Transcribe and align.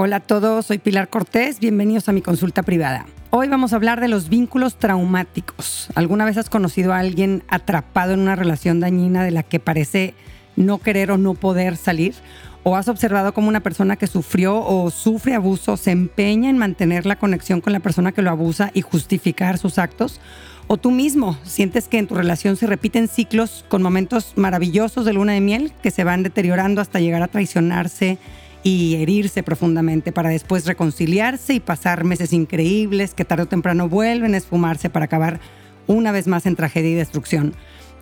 Hola 0.00 0.16
a 0.16 0.20
todos, 0.20 0.66
soy 0.66 0.78
Pilar 0.78 1.08
Cortés, 1.08 1.58
bienvenidos 1.58 2.08
a 2.08 2.12
mi 2.12 2.22
consulta 2.22 2.62
privada. 2.62 3.04
Hoy 3.30 3.48
vamos 3.48 3.72
a 3.72 3.76
hablar 3.76 4.00
de 4.00 4.06
los 4.06 4.28
vínculos 4.28 4.78
traumáticos. 4.78 5.88
¿Alguna 5.96 6.24
vez 6.24 6.36
has 6.36 6.48
conocido 6.48 6.92
a 6.92 7.00
alguien 7.00 7.42
atrapado 7.48 8.12
en 8.12 8.20
una 8.20 8.36
relación 8.36 8.78
dañina 8.78 9.24
de 9.24 9.32
la 9.32 9.42
que 9.42 9.58
parece 9.58 10.14
no 10.54 10.78
querer 10.78 11.10
o 11.10 11.18
no 11.18 11.34
poder 11.34 11.76
salir? 11.76 12.14
¿O 12.62 12.76
has 12.76 12.86
observado 12.86 13.34
cómo 13.34 13.48
una 13.48 13.58
persona 13.58 13.96
que 13.96 14.06
sufrió 14.06 14.64
o 14.64 14.88
sufre 14.92 15.34
abuso 15.34 15.76
se 15.76 15.90
empeña 15.90 16.48
en 16.48 16.58
mantener 16.58 17.04
la 17.04 17.16
conexión 17.16 17.60
con 17.60 17.72
la 17.72 17.80
persona 17.80 18.12
que 18.12 18.22
lo 18.22 18.30
abusa 18.30 18.70
y 18.74 18.82
justificar 18.82 19.58
sus 19.58 19.78
actos? 19.78 20.20
¿O 20.68 20.76
tú 20.76 20.92
mismo 20.92 21.36
sientes 21.42 21.88
que 21.88 21.98
en 21.98 22.06
tu 22.06 22.14
relación 22.14 22.54
se 22.54 22.68
repiten 22.68 23.08
ciclos 23.08 23.64
con 23.68 23.82
momentos 23.82 24.34
maravillosos 24.36 25.04
de 25.04 25.14
luna 25.14 25.32
de 25.32 25.40
miel 25.40 25.72
que 25.82 25.90
se 25.90 26.04
van 26.04 26.22
deteriorando 26.22 26.80
hasta 26.80 27.00
llegar 27.00 27.22
a 27.22 27.28
traicionarse 27.28 28.18
y 28.62 28.96
herirse 28.96 29.42
profundamente 29.42 30.12
para 30.12 30.30
después 30.30 30.66
reconciliarse 30.66 31.54
y 31.54 31.60
pasar 31.60 32.04
meses 32.04 32.32
increíbles 32.32 33.14
que 33.14 33.24
tarde 33.24 33.44
o 33.44 33.46
temprano 33.46 33.88
vuelven 33.88 34.34
a 34.34 34.38
esfumarse 34.38 34.90
para 34.90 35.06
acabar 35.06 35.40
una 35.86 36.12
vez 36.12 36.26
más 36.26 36.46
en 36.46 36.56
tragedia 36.56 36.90
y 36.90 36.94
destrucción? 36.94 37.54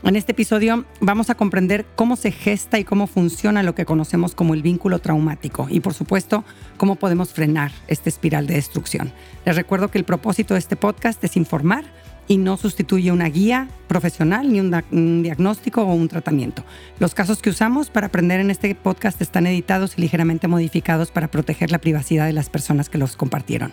En 0.02 0.14
este 0.14 0.32
episodio 0.32 0.84
vamos 1.00 1.30
a 1.30 1.34
comprender 1.34 1.86
cómo 1.96 2.16
se 2.16 2.30
gesta 2.30 2.78
y 2.78 2.84
cómo 2.84 3.06
funciona 3.06 3.62
lo 3.62 3.74
que 3.74 3.86
conocemos 3.86 4.34
como 4.34 4.54
el 4.54 4.62
vínculo 4.62 5.00
traumático 5.00 5.66
y 5.70 5.80
por 5.80 5.94
supuesto 5.94 6.44
cómo 6.76 6.96
podemos 6.96 7.32
frenar 7.32 7.72
esta 7.88 8.08
espiral 8.08 8.46
de 8.46 8.54
destrucción. 8.54 9.12
Les 9.44 9.56
recuerdo 9.56 9.90
que 9.90 9.98
el 9.98 10.04
propósito 10.04 10.54
de 10.54 10.60
este 10.60 10.76
podcast 10.76 11.22
es 11.24 11.36
informar 11.36 11.84
y 12.28 12.38
no 12.38 12.56
sustituye 12.56 13.12
una 13.12 13.28
guía 13.28 13.68
profesional 13.88 14.52
ni 14.52 14.60
un, 14.60 15.22
diagnóstico 15.22 15.82
o 15.82 15.94
un 15.94 16.08
tratamiento. 16.08 16.64
Los 16.98 17.14
casos 17.14 17.40
que 17.40 17.50
usamos 17.50 17.90
para 17.90 18.08
aprender 18.08 18.40
en 18.40 18.50
este 18.50 18.74
podcast 18.74 19.20
están 19.22 19.46
editados 19.46 19.94
y 19.96 20.00
ligeramente 20.00 20.48
modificados 20.48 21.10
para 21.10 21.28
proteger 21.28 21.70
la 21.70 21.78
privacidad 21.78 22.26
de 22.26 22.32
las 22.32 22.50
personas 22.50 22.88
que 22.88 22.98
los 22.98 23.16
compartieron. 23.16 23.72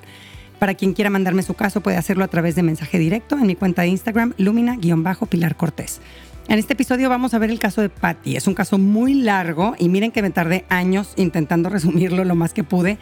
Para 0.59 0.75
quien 0.75 0.93
quiera 0.93 1.09
mandarme 1.09 1.43
su 1.43 1.55
caso 1.55 1.81
puede 1.81 1.97
hacerlo 1.97 2.23
a 2.23 2.29
través 2.29 2.55
de 2.55 2.63
mensaje 2.63 2.99
directo 2.99 3.37
en 3.37 3.47
mi 3.47 3.55
cuenta 3.55 3.81
de 3.81 3.89
Instagram, 3.89 4.33
lumina-pilar 4.37 5.55
Cortés. 5.55 5.99
En 6.47 6.59
este 6.59 6.73
episodio 6.73 7.09
vamos 7.09 7.33
a 7.33 7.39
ver 7.39 7.49
el 7.49 7.59
caso 7.59 7.81
de 7.81 7.89
Patty. 7.89 8.35
Es 8.35 8.47
un 8.47 8.53
caso 8.53 8.77
muy 8.77 9.13
largo 9.13 9.75
y 9.79 9.89
miren 9.89 10.11
que 10.11 10.21
me 10.21 10.29
tardé 10.29 10.65
años 10.69 11.13
intentando 11.15 11.69
resumirlo 11.69 12.23
lo 12.23 12.35
más 12.35 12.53
que 12.53 12.63
pude, 12.63 12.97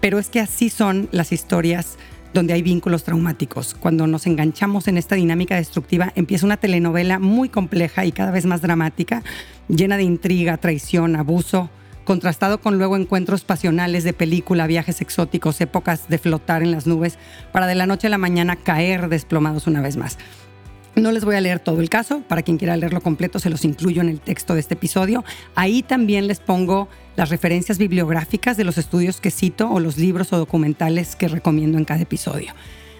pero 0.00 0.18
es 0.18 0.28
que 0.28 0.40
así 0.40 0.70
son 0.70 1.08
las 1.12 1.32
historias 1.32 1.98
donde 2.34 2.52
hay 2.52 2.62
vínculos 2.62 3.04
traumáticos. 3.04 3.74
Cuando 3.74 4.06
nos 4.08 4.26
enganchamos 4.26 4.88
en 4.88 4.98
esta 4.98 5.14
dinámica 5.14 5.54
destructiva, 5.54 6.12
empieza 6.16 6.44
una 6.44 6.56
telenovela 6.56 7.20
muy 7.20 7.48
compleja 7.48 8.04
y 8.04 8.12
cada 8.12 8.32
vez 8.32 8.44
más 8.44 8.60
dramática, 8.60 9.22
llena 9.68 9.96
de 9.96 10.02
intriga, 10.02 10.56
traición, 10.56 11.14
abuso, 11.14 11.70
contrastado 12.04 12.60
con 12.60 12.76
luego 12.76 12.96
encuentros 12.96 13.44
pasionales 13.44 14.02
de 14.02 14.12
película, 14.12 14.66
viajes 14.66 15.00
exóticos, 15.00 15.60
épocas 15.60 16.08
de 16.08 16.18
flotar 16.18 16.62
en 16.62 16.72
las 16.72 16.88
nubes, 16.88 17.18
para 17.52 17.68
de 17.68 17.76
la 17.76 17.86
noche 17.86 18.08
a 18.08 18.10
la 18.10 18.18
mañana 18.18 18.56
caer 18.56 19.08
desplomados 19.08 19.68
una 19.68 19.80
vez 19.80 19.96
más. 19.96 20.18
No 20.96 21.10
les 21.10 21.24
voy 21.24 21.34
a 21.34 21.40
leer 21.40 21.58
todo 21.58 21.80
el 21.80 21.90
caso, 21.90 22.20
para 22.20 22.42
quien 22.42 22.56
quiera 22.56 22.76
leerlo 22.76 23.00
completo 23.00 23.40
se 23.40 23.50
los 23.50 23.64
incluyo 23.64 24.00
en 24.00 24.08
el 24.08 24.20
texto 24.20 24.54
de 24.54 24.60
este 24.60 24.74
episodio. 24.74 25.24
Ahí 25.56 25.82
también 25.82 26.28
les 26.28 26.38
pongo 26.38 26.88
las 27.16 27.30
referencias 27.30 27.78
bibliográficas 27.78 28.56
de 28.56 28.62
los 28.62 28.78
estudios 28.78 29.20
que 29.20 29.32
cito 29.32 29.68
o 29.68 29.80
los 29.80 29.98
libros 29.98 30.32
o 30.32 30.38
documentales 30.38 31.16
que 31.16 31.26
recomiendo 31.26 31.78
en 31.78 31.84
cada 31.84 32.02
episodio. 32.02 32.52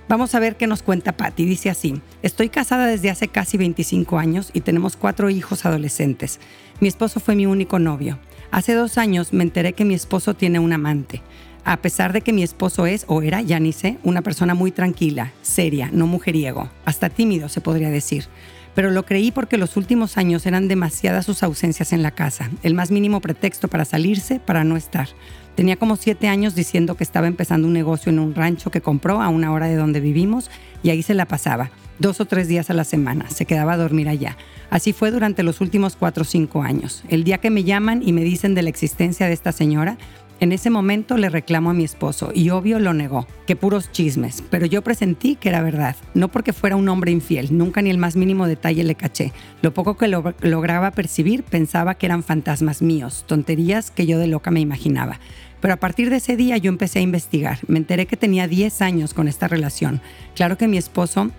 Vamos 0.08 0.34
a 0.34 0.40
ver 0.40 0.56
qué 0.56 0.66
nos 0.66 0.82
cuenta 0.82 1.16
Patty. 1.16 1.44
Dice 1.44 1.70
así, 1.70 2.02
estoy 2.22 2.48
casada 2.48 2.86
desde 2.86 3.10
hace 3.10 3.28
casi 3.28 3.58
25 3.58 4.18
años 4.18 4.50
y 4.52 4.62
tenemos 4.62 4.96
cuatro 4.96 5.30
hijos 5.30 5.64
adolescentes. 5.64 6.40
Mi 6.80 6.88
esposo 6.88 7.20
fue 7.20 7.36
mi 7.36 7.46
único 7.46 7.78
novio. 7.78 8.18
Hace 8.50 8.74
dos 8.74 8.98
años 8.98 9.32
me 9.32 9.44
enteré 9.44 9.72
que 9.72 9.84
mi 9.84 9.94
esposo 9.94 10.34
tiene 10.34 10.58
un 10.58 10.72
amante 10.72 11.22
a 11.64 11.78
pesar 11.78 12.12
de 12.12 12.20
que 12.20 12.32
mi 12.32 12.42
esposo 12.42 12.86
es, 12.86 13.04
o 13.08 13.22
era, 13.22 13.40
ya 13.40 13.58
ni 13.58 13.72
sé, 13.72 13.98
una 14.02 14.22
persona 14.22 14.54
muy 14.54 14.70
tranquila, 14.70 15.32
seria, 15.42 15.90
no 15.92 16.06
mujeriego, 16.06 16.70
hasta 16.84 17.08
tímido 17.08 17.48
se 17.48 17.60
podría 17.60 17.90
decir. 17.90 18.26
Pero 18.74 18.90
lo 18.90 19.06
creí 19.06 19.30
porque 19.30 19.56
los 19.56 19.76
últimos 19.76 20.18
años 20.18 20.46
eran 20.46 20.68
demasiadas 20.68 21.26
sus 21.26 21.42
ausencias 21.42 21.92
en 21.92 22.02
la 22.02 22.10
casa, 22.10 22.50
el 22.62 22.74
más 22.74 22.90
mínimo 22.90 23.20
pretexto 23.20 23.68
para 23.68 23.84
salirse, 23.84 24.40
para 24.40 24.64
no 24.64 24.76
estar. 24.76 25.08
Tenía 25.54 25.76
como 25.76 25.96
siete 25.96 26.26
años 26.26 26.56
diciendo 26.56 26.96
que 26.96 27.04
estaba 27.04 27.28
empezando 27.28 27.68
un 27.68 27.74
negocio 27.74 28.10
en 28.10 28.18
un 28.18 28.34
rancho 28.34 28.70
que 28.70 28.80
compró 28.80 29.22
a 29.22 29.28
una 29.28 29.52
hora 29.52 29.66
de 29.68 29.76
donde 29.76 30.00
vivimos 30.00 30.50
y 30.82 30.90
ahí 30.90 31.02
se 31.02 31.14
la 31.14 31.26
pasaba, 31.26 31.70
dos 32.00 32.20
o 32.20 32.24
tres 32.24 32.48
días 32.48 32.70
a 32.70 32.74
la 32.74 32.82
semana, 32.82 33.30
se 33.30 33.46
quedaba 33.46 33.74
a 33.74 33.76
dormir 33.76 34.08
allá. 34.08 34.36
Así 34.70 34.92
fue 34.92 35.12
durante 35.12 35.44
los 35.44 35.60
últimos 35.60 35.94
cuatro 35.94 36.22
o 36.22 36.26
cinco 36.26 36.62
años. 36.62 37.04
El 37.08 37.22
día 37.22 37.38
que 37.38 37.50
me 37.50 37.62
llaman 37.62 38.02
y 38.04 38.12
me 38.12 38.24
dicen 38.24 38.56
de 38.56 38.62
la 38.62 38.70
existencia 38.70 39.28
de 39.28 39.32
esta 39.32 39.52
señora, 39.52 39.96
en 40.40 40.52
ese 40.52 40.68
momento 40.68 41.16
le 41.16 41.28
reclamo 41.28 41.70
a 41.70 41.74
mi 41.74 41.84
esposo 41.84 42.32
y 42.34 42.50
obvio 42.50 42.78
lo 42.78 42.92
negó, 42.92 43.26
que 43.46 43.56
puros 43.56 43.92
chismes, 43.92 44.42
pero 44.50 44.66
yo 44.66 44.82
presentí 44.82 45.36
que 45.36 45.48
era 45.48 45.62
verdad, 45.62 45.96
no 46.14 46.28
porque 46.28 46.52
fuera 46.52 46.76
un 46.76 46.88
hombre 46.88 47.12
infiel, 47.12 47.56
nunca 47.56 47.82
ni 47.82 47.90
el 47.90 47.98
más 47.98 48.16
mínimo 48.16 48.46
detalle 48.46 48.84
le 48.84 48.94
caché. 48.94 49.32
Lo 49.62 49.72
poco 49.72 49.96
que 49.96 50.08
lo 50.08 50.34
lograba 50.40 50.90
percibir 50.90 51.44
pensaba 51.44 51.94
que 51.94 52.06
eran 52.06 52.22
fantasmas 52.22 52.82
míos, 52.82 53.24
tonterías 53.26 53.90
que 53.90 54.06
yo 54.06 54.18
de 54.18 54.26
loca 54.26 54.50
me 54.50 54.60
imaginaba. 54.60 55.20
Pero 55.60 55.74
a 55.74 55.78
partir 55.78 56.10
de 56.10 56.16
ese 56.16 56.36
día 56.36 56.58
yo 56.58 56.68
empecé 56.68 56.98
a 56.98 57.02
investigar, 57.02 57.58
me 57.68 57.78
enteré 57.78 58.06
que 58.06 58.16
tenía 58.16 58.46
10 58.46 58.82
años 58.82 59.14
con 59.14 59.28
esta 59.28 59.48
relación. 59.48 60.02
Claro 60.34 60.58
que 60.58 60.68
mi 60.68 60.76
esposo 60.76 61.30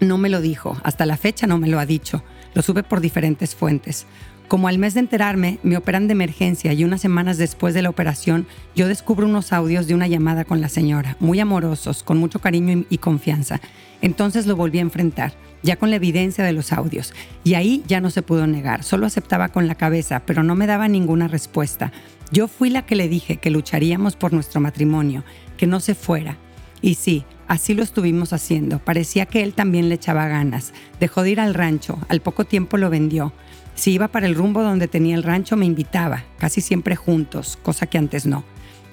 no 0.00 0.18
me 0.18 0.28
lo 0.28 0.40
dijo, 0.40 0.76
hasta 0.82 1.06
la 1.06 1.16
fecha 1.16 1.46
no 1.46 1.56
me 1.56 1.68
lo 1.68 1.78
ha 1.78 1.86
dicho, 1.86 2.22
lo 2.52 2.62
supe 2.62 2.82
por 2.82 3.00
diferentes 3.00 3.54
fuentes. 3.54 4.06
Como 4.48 4.68
al 4.68 4.78
mes 4.78 4.94
de 4.94 5.00
enterarme, 5.00 5.58
me 5.62 5.76
operan 5.76 6.06
de 6.06 6.12
emergencia 6.12 6.72
y 6.74 6.84
unas 6.84 7.00
semanas 7.00 7.38
después 7.38 7.72
de 7.72 7.80
la 7.80 7.88
operación, 7.88 8.46
yo 8.76 8.86
descubro 8.88 9.26
unos 9.26 9.52
audios 9.52 9.86
de 9.86 9.94
una 9.94 10.06
llamada 10.06 10.44
con 10.44 10.60
la 10.60 10.68
señora, 10.68 11.16
muy 11.18 11.40
amorosos, 11.40 12.02
con 12.02 12.18
mucho 12.18 12.40
cariño 12.40 12.84
y 12.90 12.98
confianza. 12.98 13.60
Entonces 14.02 14.46
lo 14.46 14.54
volví 14.54 14.78
a 14.78 14.82
enfrentar, 14.82 15.32
ya 15.62 15.76
con 15.76 15.88
la 15.88 15.96
evidencia 15.96 16.44
de 16.44 16.52
los 16.52 16.72
audios. 16.72 17.14
Y 17.42 17.54
ahí 17.54 17.82
ya 17.88 18.02
no 18.02 18.10
se 18.10 18.20
pudo 18.20 18.46
negar, 18.46 18.84
solo 18.84 19.06
aceptaba 19.06 19.48
con 19.48 19.66
la 19.66 19.76
cabeza, 19.76 20.20
pero 20.26 20.42
no 20.42 20.54
me 20.54 20.66
daba 20.66 20.88
ninguna 20.88 21.26
respuesta. 21.26 21.90
Yo 22.30 22.46
fui 22.46 22.68
la 22.68 22.84
que 22.84 22.96
le 22.96 23.08
dije 23.08 23.38
que 23.38 23.50
lucharíamos 23.50 24.14
por 24.14 24.34
nuestro 24.34 24.60
matrimonio, 24.60 25.24
que 25.56 25.66
no 25.66 25.80
se 25.80 25.94
fuera. 25.94 26.36
Y 26.82 26.96
sí, 26.96 27.24
así 27.48 27.72
lo 27.72 27.82
estuvimos 27.82 28.34
haciendo. 28.34 28.78
Parecía 28.78 29.24
que 29.24 29.42
él 29.42 29.54
también 29.54 29.88
le 29.88 29.94
echaba 29.94 30.28
ganas. 30.28 30.74
Dejó 31.00 31.22
de 31.22 31.30
ir 31.30 31.40
al 31.40 31.54
rancho, 31.54 31.98
al 32.10 32.20
poco 32.20 32.44
tiempo 32.44 32.76
lo 32.76 32.90
vendió. 32.90 33.32
Si 33.74 33.92
iba 33.92 34.08
para 34.08 34.26
el 34.26 34.34
rumbo 34.34 34.62
donde 34.62 34.88
tenía 34.88 35.16
el 35.16 35.24
rancho, 35.24 35.56
me 35.56 35.66
invitaba, 35.66 36.24
casi 36.38 36.60
siempre 36.60 36.96
juntos, 36.96 37.58
cosa 37.62 37.86
que 37.86 37.98
antes 37.98 38.24
no. 38.26 38.44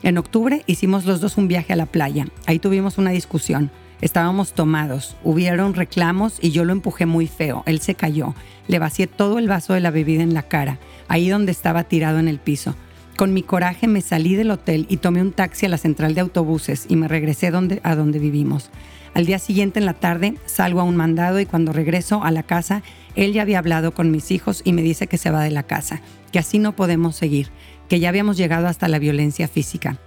En 0.04 0.18
octubre 0.18 0.64
hicimos 0.66 1.06
los 1.06 1.22
dos 1.22 1.38
un 1.38 1.48
viaje 1.48 1.74
a 1.74 1.76
la 1.76 1.86
playa. 1.86 2.26
Ahí 2.48 2.58
tuvimos 2.58 2.98
una 2.98 3.12
discusión. 3.12 3.70
Estábamos 4.02 4.54
tomados, 4.54 5.16
hubieron 5.24 5.76
reclamos 5.76 6.40
y 6.42 6.50
yo 6.50 6.66
lo 6.66 6.74
empujé 6.74 7.06
muy 7.06 7.28
feo. 7.28 7.62
Él 7.68 7.80
se 7.82 7.94
cayó. 7.94 8.34
Le 8.68 8.80
vacié 8.80 9.06
todo 9.06 9.38
el 9.38 9.48
vaso 9.48 9.74
de 9.74 9.80
la 9.80 9.92
bebida 9.92 10.24
en 10.24 10.34
la 10.34 10.42
cara, 10.42 10.80
ahí 11.08 11.30
donde 11.30 11.52
estaba 11.52 11.84
tirado 11.84 12.18
en 12.18 12.28
el 12.28 12.40
piso. 12.40 12.76
Con 13.16 13.36
mi 13.36 13.44
coraje 13.44 13.88
me 13.88 14.02
salí 14.02 14.34
del 14.34 14.50
hotel 14.50 14.88
y 14.90 14.98
tomé 14.98 15.22
un 15.22 15.34
taxi 15.34 15.68
a 15.68 15.70
la 15.70 15.78
central 15.78 16.16
de 16.16 16.22
autobuses 16.22 16.88
y 16.90 16.96
me 16.96 17.08
regresé 17.08 17.48
a 17.48 17.96
donde 17.96 18.20
vivimos. 18.20 18.72
Al 19.14 19.26
día 19.26 19.40
siguiente 19.40 19.80
en 19.80 19.86
la 19.86 19.94
tarde 19.94 20.36
salgo 20.46 20.80
a 20.80 20.84
un 20.86 20.96
mandado 20.96 21.40
y 21.40 21.46
cuando 21.46 21.74
regreso 21.74 22.24
a 22.24 22.32
la 22.32 22.44
casa, 22.44 22.82
él 23.16 23.34
ya 23.34 23.42
había 23.42 23.60
hablado 23.60 23.94
con 23.94 24.10
mis 24.10 24.32
hijos 24.32 24.62
y 24.64 24.74
me 24.74 24.82
dice 24.82 25.08
que 25.08 25.18
se 25.18 25.32
va 25.32 25.44
de 25.44 25.52
la 25.52 25.64
casa, 25.64 26.02
que 26.32 26.40
así 26.40 26.60
no 26.60 26.76
podemos 26.76 27.16
seguir, 27.16 27.50
que 27.90 28.00
ya 28.00 28.10
habíamos 28.10 28.38
llegado 28.38 28.68
hasta 28.68 28.88
la 28.88 29.00
violencia 29.00 29.48
física. 29.48 29.98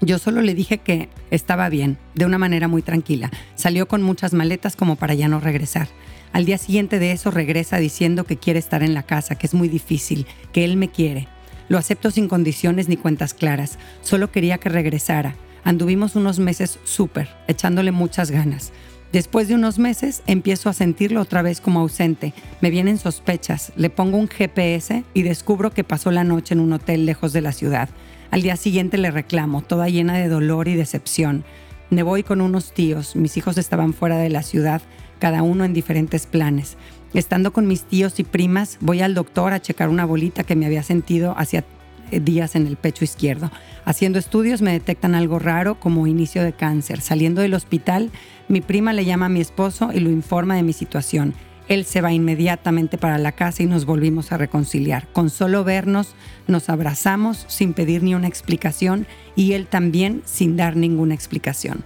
Yo 0.00 0.18
solo 0.18 0.42
le 0.42 0.54
dije 0.54 0.78
que 0.78 1.08
estaba 1.30 1.68
bien, 1.68 1.98
de 2.14 2.26
una 2.26 2.38
manera 2.38 2.68
muy 2.68 2.82
tranquila. 2.82 3.30
Salió 3.54 3.88
con 3.88 4.02
muchas 4.02 4.32
maletas 4.34 4.76
como 4.76 4.96
para 4.96 5.14
ya 5.14 5.26
no 5.26 5.40
regresar. 5.40 5.88
Al 6.32 6.44
día 6.44 6.58
siguiente 6.58 6.98
de 6.98 7.12
eso 7.12 7.30
regresa 7.30 7.78
diciendo 7.78 8.24
que 8.24 8.36
quiere 8.36 8.58
estar 8.58 8.82
en 8.82 8.92
la 8.92 9.02
casa, 9.02 9.36
que 9.36 9.46
es 9.46 9.54
muy 9.54 9.68
difícil, 9.68 10.26
que 10.52 10.64
él 10.64 10.76
me 10.76 10.90
quiere. 10.90 11.28
Lo 11.68 11.78
acepto 11.78 12.10
sin 12.10 12.28
condiciones 12.28 12.88
ni 12.88 12.96
cuentas 12.96 13.34
claras. 13.34 13.78
Solo 14.02 14.30
quería 14.30 14.58
que 14.58 14.68
regresara. 14.68 15.34
Anduvimos 15.66 16.14
unos 16.14 16.38
meses 16.38 16.78
súper, 16.84 17.28
echándole 17.48 17.90
muchas 17.90 18.30
ganas. 18.30 18.72
Después 19.12 19.48
de 19.48 19.56
unos 19.56 19.80
meses 19.80 20.22
empiezo 20.28 20.68
a 20.70 20.72
sentirlo 20.72 21.20
otra 21.20 21.42
vez 21.42 21.60
como 21.60 21.80
ausente. 21.80 22.34
Me 22.60 22.70
vienen 22.70 22.98
sospechas. 22.98 23.72
Le 23.74 23.90
pongo 23.90 24.16
un 24.16 24.28
GPS 24.28 25.02
y 25.12 25.22
descubro 25.22 25.72
que 25.72 25.82
pasó 25.82 26.12
la 26.12 26.22
noche 26.22 26.54
en 26.54 26.60
un 26.60 26.72
hotel 26.72 27.04
lejos 27.04 27.32
de 27.32 27.40
la 27.40 27.50
ciudad. 27.50 27.88
Al 28.30 28.42
día 28.42 28.54
siguiente 28.54 28.96
le 28.96 29.10
reclamo, 29.10 29.60
toda 29.60 29.88
llena 29.88 30.16
de 30.16 30.28
dolor 30.28 30.68
y 30.68 30.76
decepción. 30.76 31.44
Me 31.90 32.04
voy 32.04 32.22
con 32.22 32.42
unos 32.42 32.72
tíos. 32.72 33.16
Mis 33.16 33.36
hijos 33.36 33.58
estaban 33.58 33.92
fuera 33.92 34.18
de 34.18 34.30
la 34.30 34.44
ciudad, 34.44 34.82
cada 35.18 35.42
uno 35.42 35.64
en 35.64 35.74
diferentes 35.74 36.26
planes. 36.26 36.76
Estando 37.12 37.52
con 37.52 37.66
mis 37.66 37.82
tíos 37.82 38.20
y 38.20 38.22
primas, 38.22 38.78
voy 38.80 39.00
al 39.00 39.14
doctor 39.14 39.52
a 39.52 39.60
checar 39.60 39.88
una 39.88 40.04
bolita 40.04 40.44
que 40.44 40.54
me 40.54 40.66
había 40.66 40.84
sentido 40.84 41.34
hacia 41.36 41.60
eh, 41.60 41.64
días 42.10 42.56
en 42.56 42.66
el 42.66 42.76
pecho 42.76 43.04
izquierdo. 43.04 43.50
Haciendo 43.84 44.18
estudios 44.18 44.62
me 44.62 44.72
detectan 44.72 45.14
algo 45.14 45.38
raro 45.38 45.78
como 45.80 46.06
inicio 46.06 46.42
de 46.42 46.52
cáncer. 46.52 47.00
Saliendo 47.00 47.42
del 47.42 47.54
hospital, 47.54 48.10
mi 48.48 48.60
prima 48.60 48.92
le 48.92 49.04
llama 49.04 49.26
a 49.26 49.30
mi 49.30 49.40
esposo 49.40 49.90
y 49.92 50.00
lo 50.00 50.10
informa 50.10 50.56
de 50.56 50.62
mi 50.62 50.72
situación. 50.72 51.34
Él 51.68 51.84
se 51.84 52.00
va 52.00 52.12
inmediatamente 52.12 52.96
para 52.96 53.18
la 53.18 53.32
casa 53.32 53.62
y 53.62 53.66
nos 53.66 53.86
volvimos 53.86 54.30
a 54.30 54.38
reconciliar. 54.38 55.08
Con 55.12 55.30
solo 55.30 55.64
vernos, 55.64 56.14
nos 56.46 56.68
abrazamos 56.68 57.44
sin 57.48 57.72
pedir 57.72 58.02
ni 58.02 58.14
una 58.14 58.28
explicación 58.28 59.06
y 59.34 59.52
él 59.52 59.66
también 59.66 60.22
sin 60.24 60.56
dar 60.56 60.76
ninguna 60.76 61.14
explicación. 61.14 61.84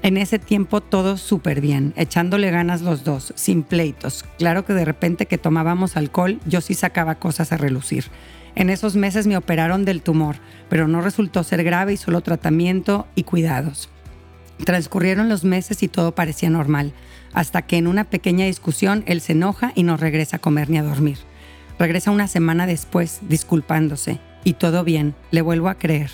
En 0.00 0.16
ese 0.16 0.38
tiempo 0.38 0.80
todo 0.80 1.16
súper 1.16 1.60
bien, 1.60 1.92
echándole 1.96 2.50
ganas 2.50 2.82
los 2.82 3.02
dos, 3.02 3.32
sin 3.36 3.64
pleitos. 3.64 4.24
Claro 4.38 4.64
que 4.64 4.72
de 4.72 4.84
repente 4.84 5.26
que 5.26 5.38
tomábamos 5.38 5.96
alcohol, 5.96 6.38
yo 6.46 6.60
sí 6.60 6.74
sacaba 6.74 7.16
cosas 7.16 7.52
a 7.52 7.56
relucir. 7.56 8.04
En 8.54 8.70
esos 8.70 8.96
meses 8.96 9.26
me 9.26 9.36
operaron 9.36 9.84
del 9.84 10.02
tumor, 10.02 10.36
pero 10.68 10.88
no 10.88 11.00
resultó 11.00 11.42
ser 11.44 11.64
grave 11.64 11.92
y 11.92 11.96
solo 11.96 12.20
tratamiento 12.20 13.06
y 13.14 13.22
cuidados. 13.22 13.88
Transcurrieron 14.64 15.28
los 15.28 15.44
meses 15.44 15.82
y 15.82 15.88
todo 15.88 16.14
parecía 16.14 16.50
normal, 16.50 16.92
hasta 17.32 17.62
que 17.62 17.76
en 17.76 17.86
una 17.86 18.04
pequeña 18.04 18.46
discusión 18.46 19.04
él 19.06 19.20
se 19.20 19.32
enoja 19.32 19.72
y 19.74 19.82
no 19.82 19.96
regresa 19.96 20.36
a 20.36 20.40
comer 20.40 20.70
ni 20.70 20.78
a 20.78 20.82
dormir. 20.82 21.18
Regresa 21.78 22.10
una 22.10 22.26
semana 22.26 22.66
después, 22.66 23.20
disculpándose, 23.28 24.18
y 24.42 24.54
todo 24.54 24.82
bien, 24.82 25.14
le 25.30 25.42
vuelvo 25.42 25.68
a 25.68 25.76
creer. 25.76 26.10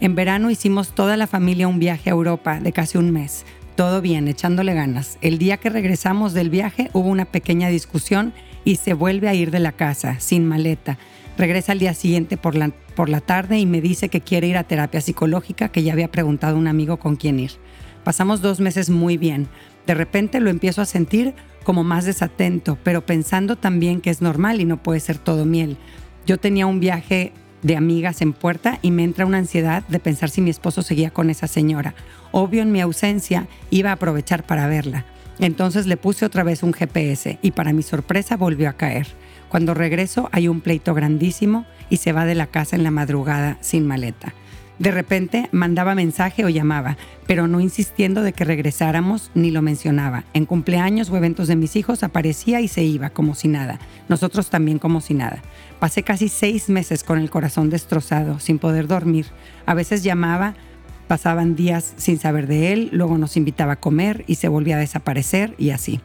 En 0.00 0.14
verano 0.14 0.50
hicimos 0.50 0.94
toda 0.94 1.16
la 1.16 1.26
familia 1.26 1.68
un 1.68 1.78
viaje 1.78 2.10
a 2.10 2.12
Europa 2.12 2.60
de 2.60 2.72
casi 2.72 2.98
un 2.98 3.12
mes. 3.12 3.44
Todo 3.76 4.00
bien, 4.00 4.26
echándole 4.26 4.74
ganas. 4.74 5.18
El 5.20 5.38
día 5.38 5.56
que 5.58 5.70
regresamos 5.70 6.34
del 6.34 6.50
viaje 6.50 6.90
hubo 6.92 7.08
una 7.08 7.26
pequeña 7.26 7.68
discusión 7.68 8.32
y 8.64 8.76
se 8.76 8.92
vuelve 8.92 9.28
a 9.28 9.34
ir 9.34 9.50
de 9.50 9.60
la 9.60 9.72
casa, 9.72 10.18
sin 10.18 10.46
maleta. 10.46 10.98
Regresa 11.38 11.70
al 11.70 11.78
día 11.78 11.94
siguiente 11.94 12.36
por 12.36 12.56
la, 12.56 12.72
por 12.96 13.08
la 13.08 13.20
tarde 13.20 13.60
y 13.60 13.64
me 13.64 13.80
dice 13.80 14.08
que 14.08 14.20
quiere 14.20 14.48
ir 14.48 14.56
a 14.56 14.64
terapia 14.64 15.00
psicológica, 15.00 15.68
que 15.68 15.84
ya 15.84 15.92
había 15.92 16.10
preguntado 16.10 16.56
a 16.56 16.58
un 16.58 16.66
amigo 16.66 16.98
con 16.98 17.14
quién 17.14 17.38
ir. 17.38 17.52
Pasamos 18.02 18.42
dos 18.42 18.58
meses 18.58 18.90
muy 18.90 19.16
bien. 19.16 19.46
De 19.86 19.94
repente 19.94 20.40
lo 20.40 20.50
empiezo 20.50 20.82
a 20.82 20.86
sentir 20.86 21.34
como 21.62 21.84
más 21.84 22.04
desatento, 22.04 22.76
pero 22.82 23.06
pensando 23.06 23.54
también 23.54 24.00
que 24.00 24.10
es 24.10 24.20
normal 24.20 24.60
y 24.60 24.64
no 24.64 24.82
puede 24.82 24.98
ser 24.98 25.16
todo 25.16 25.44
miel. 25.44 25.76
Yo 26.26 26.38
tenía 26.38 26.66
un 26.66 26.80
viaje 26.80 27.32
de 27.62 27.76
amigas 27.76 28.20
en 28.20 28.32
puerta 28.32 28.80
y 28.82 28.90
me 28.90 29.04
entra 29.04 29.24
una 29.24 29.38
ansiedad 29.38 29.86
de 29.86 30.00
pensar 30.00 30.30
si 30.30 30.40
mi 30.40 30.50
esposo 30.50 30.82
seguía 30.82 31.10
con 31.10 31.30
esa 31.30 31.46
señora. 31.46 31.94
Obvio 32.32 32.62
en 32.62 32.72
mi 32.72 32.80
ausencia 32.80 33.46
iba 33.70 33.90
a 33.90 33.94
aprovechar 33.94 34.44
para 34.44 34.66
verla. 34.66 35.04
Entonces 35.38 35.86
le 35.86 35.96
puse 35.96 36.26
otra 36.26 36.42
vez 36.42 36.64
un 36.64 36.72
GPS 36.72 37.38
y 37.42 37.52
para 37.52 37.72
mi 37.72 37.82
sorpresa 37.82 38.36
volvió 38.36 38.68
a 38.68 38.72
caer. 38.72 39.06
Cuando 39.48 39.74
regreso 39.74 40.28
hay 40.32 40.48
un 40.48 40.60
pleito 40.60 40.94
grandísimo 40.94 41.66
y 41.90 41.98
se 41.98 42.12
va 42.12 42.24
de 42.24 42.34
la 42.34 42.46
casa 42.46 42.76
en 42.76 42.84
la 42.84 42.90
madrugada 42.90 43.58
sin 43.60 43.86
maleta. 43.86 44.34
De 44.78 44.92
repente 44.92 45.48
mandaba 45.50 45.96
mensaje 45.96 46.44
o 46.44 46.48
llamaba, 46.48 46.96
pero 47.26 47.48
no 47.48 47.60
insistiendo 47.60 48.22
de 48.22 48.32
que 48.32 48.44
regresáramos 48.44 49.32
ni 49.34 49.50
lo 49.50 49.60
mencionaba. 49.60 50.24
En 50.34 50.46
cumpleaños 50.46 51.10
o 51.10 51.16
eventos 51.16 51.48
de 51.48 51.56
mis 51.56 51.74
hijos 51.74 52.04
aparecía 52.04 52.60
y 52.60 52.68
se 52.68 52.84
iba 52.84 53.10
como 53.10 53.34
si 53.34 53.48
nada. 53.48 53.80
Nosotros 54.08 54.50
también 54.50 54.78
como 54.78 55.00
si 55.00 55.14
nada. 55.14 55.42
Pasé 55.80 56.04
casi 56.04 56.28
seis 56.28 56.68
meses 56.68 57.02
con 57.02 57.18
el 57.18 57.28
corazón 57.28 57.70
destrozado, 57.70 58.38
sin 58.38 58.60
poder 58.60 58.86
dormir. 58.86 59.26
A 59.66 59.74
veces 59.74 60.04
llamaba, 60.04 60.54
pasaban 61.08 61.56
días 61.56 61.94
sin 61.96 62.20
saber 62.20 62.46
de 62.46 62.72
él, 62.72 62.90
luego 62.92 63.18
nos 63.18 63.36
invitaba 63.36 63.72
a 63.72 63.80
comer 63.80 64.22
y 64.28 64.36
se 64.36 64.46
volvía 64.46 64.76
a 64.76 64.80
desaparecer 64.80 65.54
y 65.58 65.70
así. 65.70 66.00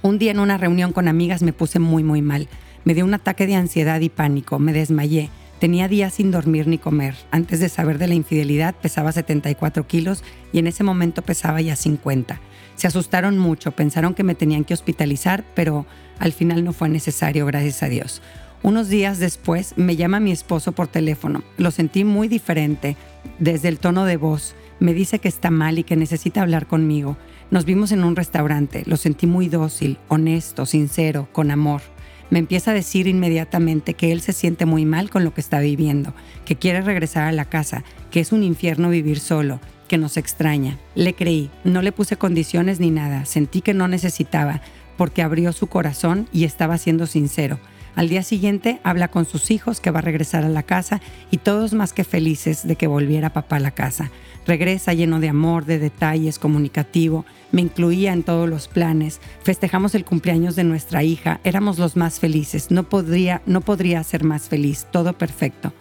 Un 0.00 0.18
día 0.18 0.30
en 0.30 0.38
una 0.38 0.56
reunión 0.56 0.92
con 0.92 1.08
amigas 1.08 1.42
me 1.42 1.52
puse 1.52 1.78
muy 1.78 2.02
muy 2.04 2.22
mal. 2.22 2.48
Me 2.84 2.92
dio 2.92 3.06
un 3.06 3.14
ataque 3.14 3.46
de 3.46 3.54
ansiedad 3.54 3.98
y 4.02 4.10
pánico, 4.10 4.58
me 4.58 4.74
desmayé. 4.74 5.30
Tenía 5.58 5.88
días 5.88 6.12
sin 6.12 6.30
dormir 6.30 6.66
ni 6.66 6.76
comer. 6.76 7.14
Antes 7.30 7.58
de 7.58 7.70
saber 7.70 7.96
de 7.96 8.08
la 8.08 8.14
infidelidad 8.14 8.74
pesaba 8.74 9.10
74 9.10 9.86
kilos 9.86 10.22
y 10.52 10.58
en 10.58 10.66
ese 10.66 10.84
momento 10.84 11.22
pesaba 11.22 11.62
ya 11.62 11.76
50. 11.76 12.40
Se 12.76 12.86
asustaron 12.86 13.38
mucho, 13.38 13.72
pensaron 13.72 14.12
que 14.12 14.22
me 14.22 14.34
tenían 14.34 14.64
que 14.64 14.74
hospitalizar, 14.74 15.44
pero 15.54 15.86
al 16.18 16.32
final 16.32 16.62
no 16.62 16.74
fue 16.74 16.90
necesario, 16.90 17.46
gracias 17.46 17.82
a 17.82 17.88
Dios. 17.88 18.20
Unos 18.62 18.90
días 18.90 19.18
después 19.18 19.72
me 19.76 19.96
llama 19.96 20.20
mi 20.20 20.32
esposo 20.32 20.72
por 20.72 20.88
teléfono. 20.88 21.42
Lo 21.56 21.70
sentí 21.70 22.04
muy 22.04 22.28
diferente 22.28 22.98
desde 23.38 23.68
el 23.68 23.78
tono 23.78 24.04
de 24.04 24.18
voz. 24.18 24.54
Me 24.78 24.92
dice 24.92 25.20
que 25.20 25.28
está 25.28 25.50
mal 25.50 25.78
y 25.78 25.84
que 25.84 25.96
necesita 25.96 26.42
hablar 26.42 26.66
conmigo. 26.66 27.16
Nos 27.50 27.64
vimos 27.64 27.92
en 27.92 28.04
un 28.04 28.14
restaurante. 28.16 28.82
Lo 28.84 28.98
sentí 28.98 29.26
muy 29.26 29.48
dócil, 29.48 29.98
honesto, 30.08 30.66
sincero, 30.66 31.28
con 31.32 31.50
amor 31.50 31.93
me 32.30 32.38
empieza 32.38 32.70
a 32.70 32.74
decir 32.74 33.06
inmediatamente 33.06 33.94
que 33.94 34.12
él 34.12 34.20
se 34.20 34.32
siente 34.32 34.66
muy 34.66 34.84
mal 34.84 35.10
con 35.10 35.24
lo 35.24 35.34
que 35.34 35.40
está 35.40 35.60
viviendo, 35.60 36.14
que 36.44 36.56
quiere 36.56 36.80
regresar 36.80 37.24
a 37.24 37.32
la 37.32 37.44
casa, 37.44 37.84
que 38.10 38.20
es 38.20 38.32
un 38.32 38.42
infierno 38.42 38.90
vivir 38.90 39.20
solo, 39.20 39.60
que 39.88 39.98
nos 39.98 40.16
extraña. 40.16 40.78
Le 40.94 41.14
creí, 41.14 41.50
no 41.64 41.82
le 41.82 41.92
puse 41.92 42.16
condiciones 42.16 42.80
ni 42.80 42.90
nada, 42.90 43.24
sentí 43.24 43.60
que 43.60 43.74
no 43.74 43.88
necesitaba, 43.88 44.60
porque 44.96 45.22
abrió 45.22 45.52
su 45.52 45.66
corazón 45.66 46.28
y 46.32 46.44
estaba 46.44 46.78
siendo 46.78 47.06
sincero. 47.06 47.58
Al 47.96 48.08
día 48.08 48.22
siguiente 48.22 48.80
habla 48.82 49.08
con 49.08 49.24
sus 49.24 49.50
hijos 49.50 49.80
que 49.80 49.90
va 49.90 50.00
a 50.00 50.02
regresar 50.02 50.44
a 50.44 50.48
la 50.48 50.64
casa 50.64 51.00
y 51.30 51.38
todos 51.38 51.74
más 51.74 51.92
que 51.92 52.04
felices 52.04 52.66
de 52.66 52.76
que 52.76 52.86
volviera 52.86 53.32
papá 53.32 53.56
a 53.56 53.60
la 53.60 53.70
casa. 53.70 54.10
Regresa 54.46 54.92
lleno 54.92 55.20
de 55.20 55.28
amor, 55.28 55.64
de 55.64 55.78
detalles, 55.78 56.38
comunicativo. 56.38 57.24
Me 57.52 57.62
incluía 57.62 58.12
en 58.12 58.24
todos 58.24 58.48
los 58.48 58.68
planes. 58.68 59.20
Festejamos 59.42 59.94
el 59.94 60.04
cumpleaños 60.04 60.56
de 60.56 60.64
nuestra 60.64 61.02
hija. 61.02 61.40
Éramos 61.44 61.78
los 61.78 61.96
más 61.96 62.18
felices. 62.18 62.70
No 62.70 62.82
podría, 62.88 63.42
no 63.46 63.60
podría 63.60 64.02
ser 64.02 64.24
más 64.24 64.48
feliz. 64.48 64.86
Todo 64.90 65.16
perfecto. 65.16 65.72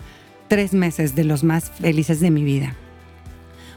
Tres 0.47 0.73
meses 0.73 1.15
de 1.15 1.23
los 1.23 1.43
más 1.43 1.71
felices 1.71 2.19
de 2.19 2.31
mi 2.31 2.43
vida. 2.43 2.75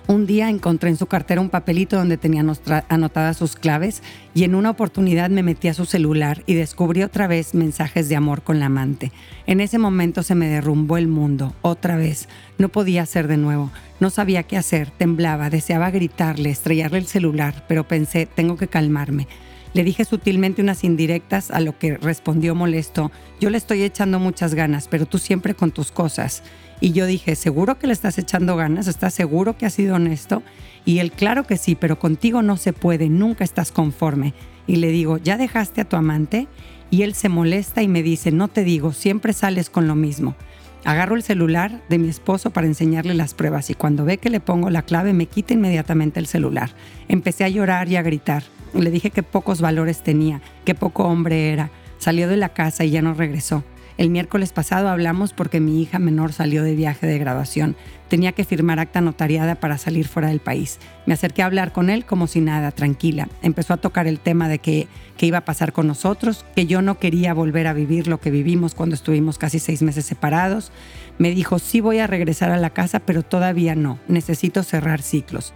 Un 0.09 0.25
día 0.25 0.49
encontré 0.49 0.89
en 0.91 0.97
su 0.97 1.07
cartera 1.07 1.41
un 1.41 1.51
papelito 1.51 1.97
donde 1.97 2.17
tenía 2.17 2.45
anotadas 2.89 3.37
sus 3.37 3.57
claves 3.57 4.05
y 4.35 4.45
en 4.45 4.55
una 4.55 4.71
oportunidad 4.71 5.31
me 5.31 5.43
metí 5.43 5.67
a 5.67 5.75
su 5.75 5.85
celular 5.85 6.45
y 6.47 6.55
descubrí 6.55 7.03
otra 7.03 7.27
vez 7.27 7.55
mensajes 7.55 8.09
de 8.09 8.15
amor 8.15 8.43
con 8.43 8.61
la 8.61 8.67
amante. 8.67 9.11
En 9.47 9.61
ese 9.61 9.79
momento 9.79 10.23
se 10.23 10.37
me 10.37 10.47
derrumbó 10.47 10.97
el 10.97 11.09
mundo, 11.09 11.57
otra 11.61 11.97
vez. 11.97 12.29
No 12.57 12.69
podía 12.69 13.03
hacer 13.03 13.27
de 13.27 13.37
nuevo. 13.37 13.73
No 13.99 14.11
sabía 14.11 14.45
qué 14.45 14.57
hacer, 14.57 14.93
temblaba, 14.93 15.51
deseaba 15.51 15.91
gritarle, 15.91 16.51
estrellarle 16.51 16.99
el 16.99 17.07
celular, 17.07 17.65
pero 17.67 17.89
pensé, 17.89 18.27
tengo 18.27 18.57
que 18.57 18.69
calmarme. 18.69 19.27
Le 19.75 19.83
dije 19.83 20.05
sutilmente 20.05 20.63
unas 20.63 20.85
indirectas 20.85 21.51
a 21.51 21.61
lo 21.61 21.79
que 21.79 21.99
respondió 21.99 22.55
molesto, 22.55 23.11
yo 23.41 23.51
le 23.51 23.59
estoy 23.59 23.83
echando 23.83 24.21
muchas 24.21 24.55
ganas, 24.55 24.87
pero 24.89 25.05
tú 25.05 25.19
siempre 25.19 25.55
con 25.55 25.73
tus 25.73 25.91
cosas. 25.91 26.45
Y 26.81 26.93
yo 26.93 27.07
dije, 27.07 27.37
¿seguro 27.37 27.79
que 27.79 27.87
le 27.87 27.93
estás 27.93 28.19
echando 28.19 28.57
ganas? 28.57 28.87
¿Estás 28.87 29.15
seguro 29.15 29.57
que 29.57 29.67
has 29.67 29.75
sido 29.75 29.97
honesto? 29.97 30.43
Y 30.85 30.99
él, 30.99 31.11
claro 31.11 31.45
que 31.45 31.57
sí, 31.57 31.75
pero 31.75 31.99
contigo 31.99 32.43
no 32.43 32.57
se 32.57 32.73
puede, 32.73 33.09
nunca 33.09 33.45
estás 33.45 33.73
conforme. 33.73 34.35
Y 34.67 34.77
le 34.77 34.89
digo, 34.89 35.19
¿ya 35.19 35.37
dejaste 35.37 35.81
a 35.81 35.89
tu 35.89 35.97
amante? 35.97 36.49
Y 36.91 37.03
él 37.03 37.15
se 37.15 37.29
molesta 37.29 37.83
y 37.83 37.89
me 37.89 38.03
dice, 38.03 38.31
no 38.31 38.49
te 38.49 38.63
digo, 38.63 38.93
siempre 38.93 39.33
sales 39.33 39.71
con 39.71 39.89
lo 39.89 39.95
mismo. 39.95 40.37
Agarro 40.85 41.17
el 41.17 41.25
celular 41.25 41.83
de 41.89 41.99
mi 41.99 42.09
esposo 42.09 42.51
para 42.51 42.69
enseñarle 42.69 43.15
las 43.15 43.35
pruebas 43.35 43.71
y 43.71 43.75
cuando 43.75 44.05
ve 44.05 44.19
que 44.19 44.31
le 44.31 44.39
pongo 44.39 44.71
la 44.71 44.83
clave 44.83 45.13
me 45.13 45.27
quita 45.27 45.55
inmediatamente 45.55 46.21
el 46.21 46.29
celular. 46.29 46.71
Empecé 47.09 47.43
a 47.43 47.49
llorar 47.49 47.89
y 47.89 47.97
a 47.97 48.03
gritar. 48.03 48.45
Le 48.73 48.91
dije 48.91 49.11
que 49.11 49.25
pocos 49.25 49.61
valores 49.61 50.05
tenía, 50.05 50.43
que 50.65 50.77
poco 50.77 51.05
hombre 51.05 51.53
era. 51.53 51.71
Salió 51.99 52.29
de 52.29 52.37
la 52.37 52.51
casa 52.51 52.85
y 52.85 52.91
ya 52.91 53.03
no 53.03 53.15
regresó. 53.15 53.65
El 53.99 54.11
miércoles 54.11 54.53
pasado 54.53 54.89
hablamos 54.89 55.33
porque 55.33 55.59
mi 55.59 55.81
hija 55.81 55.99
menor 55.99 56.35
salió 56.35 56.63
de 56.63 56.75
viaje 56.75 57.07
de 57.07 57.19
graduación. 57.19 57.77
Tenía 58.09 58.33
que 58.33 58.45
firmar 58.45 58.79
acta 58.79 59.01
notariada 59.01 59.55
para 59.55 59.79
salir 59.79 60.07
fuera 60.07 60.29
del 60.29 60.41
país. 60.41 60.79
Me 61.07 61.15
acerqué 61.15 61.43
a 61.43 61.47
hablar 61.47 61.73
con 61.73 61.89
él 61.89 62.05
como 62.05 62.27
si 62.27 62.43
nada, 62.43 62.73
tranquila. 62.73 63.29
Empezó 63.41 63.73
a 63.73 63.79
tocar 63.79 64.07
el 64.07 64.21
tema 64.21 64.49
de 64.49 64.59
que, 64.59 64.87
iba 65.19 65.39
a 65.39 65.45
pasar 65.47 65.73
con 65.73 65.87
nosotros, 65.87 66.45
que 66.55 66.67
yo 66.67 66.83
no 66.83 66.99
quería 66.99 67.33
volver 67.33 67.67
a 67.67 67.73
vivir 67.73 68.07
lo 68.07 68.21
que 68.21 68.31
vivimos 68.31 68.75
cuando 68.75 68.95
estuvimos 68.95 69.39
casi 69.39 69.59
seis 69.59 69.81
meses 69.83 70.05
separados. 70.05 70.73
Me 71.19 71.31
dijo, 71.31 71.59
sí 71.59 71.81
voy 71.81 71.99
a 71.99 72.07
regresar 72.07 72.51
a 72.51 72.59
la 72.59 72.71
casa, 72.71 73.01
pero 73.01 73.23
todavía 73.23 73.75
no. 73.75 73.99
Necesito 74.09 74.63
cerrar 74.63 75.01
ciclos. 75.01 75.55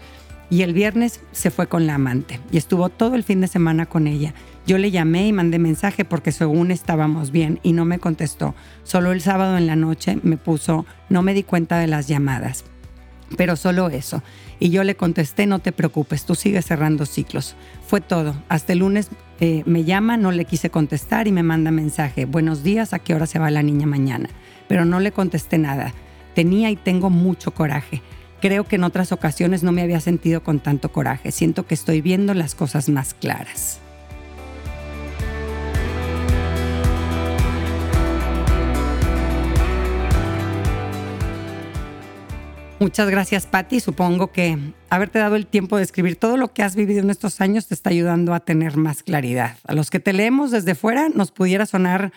Y 0.51 0.63
el 0.63 0.75
viernes 0.75 1.21
se 1.31 1.53
fue 1.53 1.69
con 1.69 1.87
la 1.87 1.95
amante 1.95 2.41
y 2.51 2.57
estuvo 2.57 2.89
todo 2.89 3.15
el 3.15 3.23
fin 3.23 3.41
de 3.41 3.47
semana 3.47 3.87
con 3.87 4.09
ella. 4.09 4.35
Yo 4.67 4.79
le 4.79 4.91
llamé 4.91 5.29
y 5.29 5.33
mandé 5.33 5.61
mensaje 5.61 6.05
porque 6.05 6.33
según 6.33 6.73
estábamos 6.73 7.31
bien 7.31 7.61
y 7.63 7.73
no 7.73 7.85
me 7.85 8.01
contestó. 8.01 8.57
Solo 8.83 9.13
el 9.13 9.21
sábado 9.21 9.57
en 9.57 9.69
la 9.69 9.77
noche 9.77 10.19
me 10.23 10.37
puso, 10.37 10.87
no 11.09 11.23
me 11.23 11.35
di 11.35 11.45
cuenta 11.45 11.79
de 11.79 11.87
las 11.87 12.09
llamadas. 12.09 12.65
Pero 13.37 13.55
solo 13.55 13.89
eso. 13.91 14.25
Y 14.59 14.71
yo 14.71 14.83
le 14.83 14.97
contesté, 14.97 15.47
no 15.47 15.61
te 15.61 15.71
preocupes, 15.71 16.25
tú 16.25 16.35
sigues 16.35 16.67
cerrando 16.67 17.07
ciclos. 17.07 17.55
Fue 17.87 18.01
todo. 18.01 18.35
Hasta 18.49 18.73
el 18.73 18.81
lunes 18.81 19.09
eh, 19.39 19.63
me 19.67 19.85
llama, 19.85 20.17
no 20.17 20.33
le 20.33 20.45
quise 20.45 20.69
contestar 20.69 21.29
y 21.29 21.33
me 21.33 21.45
manda 21.45 21.71
mensaje, 21.71 22.25
buenos 22.27 22.63
días, 22.63 22.93
¿a 22.93 22.99
qué 22.99 23.15
hora 23.15 23.27
se 23.27 23.39
va 23.39 23.51
la 23.51 23.63
niña 23.63 23.87
mañana? 23.87 24.29
Pero 24.69 24.85
no 24.85 25.01
le 25.01 25.13
contesté 25.13 25.59
nada. 25.59 25.95
Tenía 26.35 26.71
y 26.71 26.77
tengo 26.77 27.09
mucho 27.09 27.53
coraje. 27.53 28.03
Creo 28.41 28.65
que 28.65 28.77
en 28.77 28.85
otras 28.85 29.13
ocasiones 29.13 29.63
no 29.63 29.71
me 29.71 29.83
había 29.83 30.01
sentido 30.01 30.43
con 30.43 30.61
tanto 30.61 30.91
coraje. 30.91 31.31
Siento 31.31 31.67
que 31.67 31.75
estoy 31.75 32.01
viendo 32.01 32.33
las 32.33 32.55
cosas 32.55 32.89
más 32.89 33.13
claras. 33.13 33.81
Muchas 42.81 43.11
gracias, 43.11 43.45
Patti. 43.45 43.79
Supongo 43.79 44.33
que 44.33 44.57
haberte 44.89 45.19
dado 45.19 45.37
el 45.37 45.47
tiempo 45.47 45.77
de 45.77 45.83
escribir 45.83 46.17
todo 46.17 46.39
lo 46.39 46.55
que 46.55 46.63
has 46.63 46.75
vivido 46.75 47.01
en 47.01 47.11
estos 47.11 47.43
años 47.43 47.67
te 47.67 47.75
está 47.75 47.91
ayudando 47.91 48.33
a 48.33 48.41
tener 48.41 48.79
más 48.79 49.03
claridad. 49.03 49.59
A 49.67 49.75
los 49.75 49.91
que 49.91 50.01
te 50.01 50.15
leemos 50.15 50.51
desde 50.51 50.75
fuera 50.75 51.11
nos 51.11 51.31
pudiera 51.31 51.67
sonar 51.67 52.11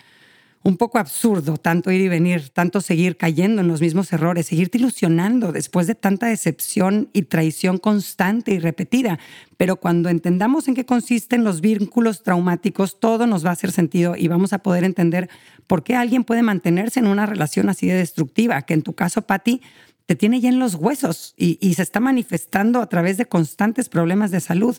un 0.64 0.78
poco 0.78 0.98
absurdo 0.98 1.58
tanto 1.58 1.92
ir 1.92 2.02
y 2.02 2.08
venir, 2.08 2.50
tanto 2.50 2.80
seguir 2.80 3.18
cayendo 3.18 3.62
en 3.62 3.68
los 3.68 3.82
mismos 3.82 4.12
errores, 4.14 4.48
seguirte 4.48 4.78
ilusionando 4.78 5.52
después 5.52 5.88
de 5.88 5.96
tanta 5.96 6.28
decepción 6.28 7.10
y 7.12 7.24
traición 7.24 7.78
constante 7.78 8.54
y 8.54 8.60
repetida. 8.60 9.20
Pero 9.58 9.76
cuando 9.76 10.08
entendamos 10.08 10.70
en 10.70 10.76
qué 10.76 10.86
consisten 10.86 11.44
los 11.44 11.60
vínculos 11.60 12.24
traumáticos, 12.24 13.00
todo 13.00 13.28
nos 13.28 13.46
va 13.46 13.50
a 13.50 13.54
hacer 13.54 13.74
sentido 13.74 14.16
y 14.16 14.30
vamos 14.30 14.54
a 14.54 14.60
poder 14.60 14.86
entender 14.86 15.30
por 15.68 15.84
qué 15.84 15.96
alguien 15.96 16.24
puede 16.24 16.44
mantenerse 16.44 17.02
en 17.02 17.08
una 17.08 17.26
relación 17.26 17.68
así 17.68 17.88
de 17.88 17.96
destructiva, 17.96 18.62
que 18.62 18.74
en 18.74 18.84
tu 18.84 18.94
caso, 18.94 19.24
Patti, 19.24 19.62
te 20.06 20.16
tiene 20.16 20.40
ya 20.40 20.50
en 20.50 20.60
los 20.60 20.76
huesos 20.76 21.34
y, 21.38 21.74
se 21.74 21.82
está 21.82 22.00
manifestando 22.00 22.82
a 22.82 22.88
través 22.88 23.18
de 23.18 23.26
constantes 23.26 23.90
problemas 23.90 24.32
de 24.32 24.40
salud. 24.40 24.78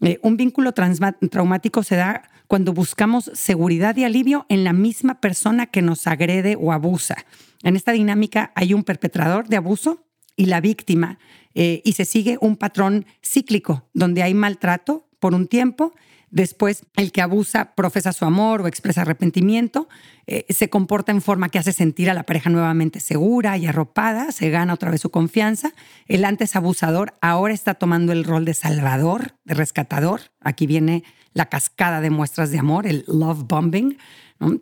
Eh, 0.00 0.18
un 0.22 0.36
vínculo 0.36 0.72
traumático 0.72 1.82
se 1.82 1.96
da 1.96 2.30
cuando 2.46 2.72
buscamos 2.72 3.30
seguridad 3.34 3.96
y 3.96 4.04
alivio 4.04 4.46
en 4.48 4.64
la 4.64 4.72
misma 4.72 5.20
persona 5.20 5.66
que 5.66 5.82
nos 5.82 6.06
agrede 6.06 6.56
o 6.60 6.72
abusa. 6.72 7.16
En 7.62 7.76
esta 7.76 7.92
dinámica 7.92 8.52
hay 8.54 8.74
un 8.74 8.84
perpetrador 8.84 9.48
de 9.48 9.56
abuso 9.56 10.04
y 10.36 10.46
la 10.46 10.60
víctima 10.60 11.18
eh, 11.54 11.80
y 11.84 11.92
se 11.92 12.04
sigue 12.04 12.38
un 12.40 12.56
patrón 12.56 13.06
cíclico 13.22 13.88
donde 13.94 14.22
hay 14.22 14.34
maltrato 14.34 15.08
por 15.18 15.34
un 15.34 15.46
tiempo 15.46 15.92
Después, 16.34 16.84
el 16.96 17.12
que 17.12 17.22
abusa 17.22 17.76
profesa 17.76 18.12
su 18.12 18.24
amor 18.24 18.60
o 18.60 18.66
expresa 18.66 19.02
arrepentimiento, 19.02 19.88
eh, 20.26 20.44
se 20.48 20.68
comporta 20.68 21.12
en 21.12 21.22
forma 21.22 21.48
que 21.48 21.60
hace 21.60 21.72
sentir 21.72 22.10
a 22.10 22.14
la 22.14 22.24
pareja 22.24 22.50
nuevamente 22.50 22.98
segura 22.98 23.56
y 23.56 23.66
arropada, 23.66 24.32
se 24.32 24.50
gana 24.50 24.74
otra 24.74 24.90
vez 24.90 25.00
su 25.00 25.10
confianza. 25.10 25.74
El 26.08 26.24
antes 26.24 26.56
abusador 26.56 27.14
ahora 27.20 27.54
está 27.54 27.74
tomando 27.74 28.12
el 28.12 28.24
rol 28.24 28.44
de 28.44 28.54
salvador, 28.54 29.36
de 29.44 29.54
rescatador. 29.54 30.22
Aquí 30.40 30.66
viene 30.66 31.04
la 31.34 31.46
cascada 31.46 32.00
de 32.00 32.10
muestras 32.10 32.50
de 32.50 32.58
amor, 32.58 32.86
el 32.86 33.04
love 33.06 33.44
bombing. 33.46 33.98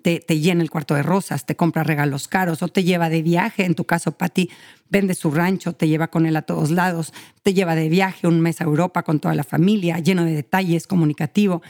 Te, 0.02 0.20
te, 0.20 0.38
llena 0.38 0.62
el 0.62 0.70
cuarto 0.70 0.94
de 0.94 1.02
rosas, 1.02 1.46
te 1.46 1.56
compra 1.56 1.82
regalos 1.82 2.28
caros 2.28 2.62
o 2.62 2.68
te 2.68 2.84
lleva 2.84 3.08
de 3.08 3.22
viaje. 3.22 3.64
En 3.64 3.74
tu 3.74 3.84
caso, 3.84 4.12
Patti 4.12 4.50
vende 4.90 5.14
su 5.14 5.30
rancho, 5.30 5.72
te 5.72 5.88
lleva 5.88 6.08
con 6.08 6.26
él 6.26 6.36
a 6.36 6.42
todos 6.42 6.70
lados, 6.70 7.12
te 7.42 7.54
lleva 7.54 7.74
de 7.74 7.88
viaje 7.88 8.28
un 8.28 8.40
mes 8.40 8.60
a 8.60 8.64
Europa 8.64 9.02
con 9.02 9.18
toda 9.18 9.34
la 9.34 9.44
familia, 9.44 9.98
lleno 9.98 10.24
de 10.24 10.34
detalles, 10.34 10.86
comunicativo. 10.86 11.62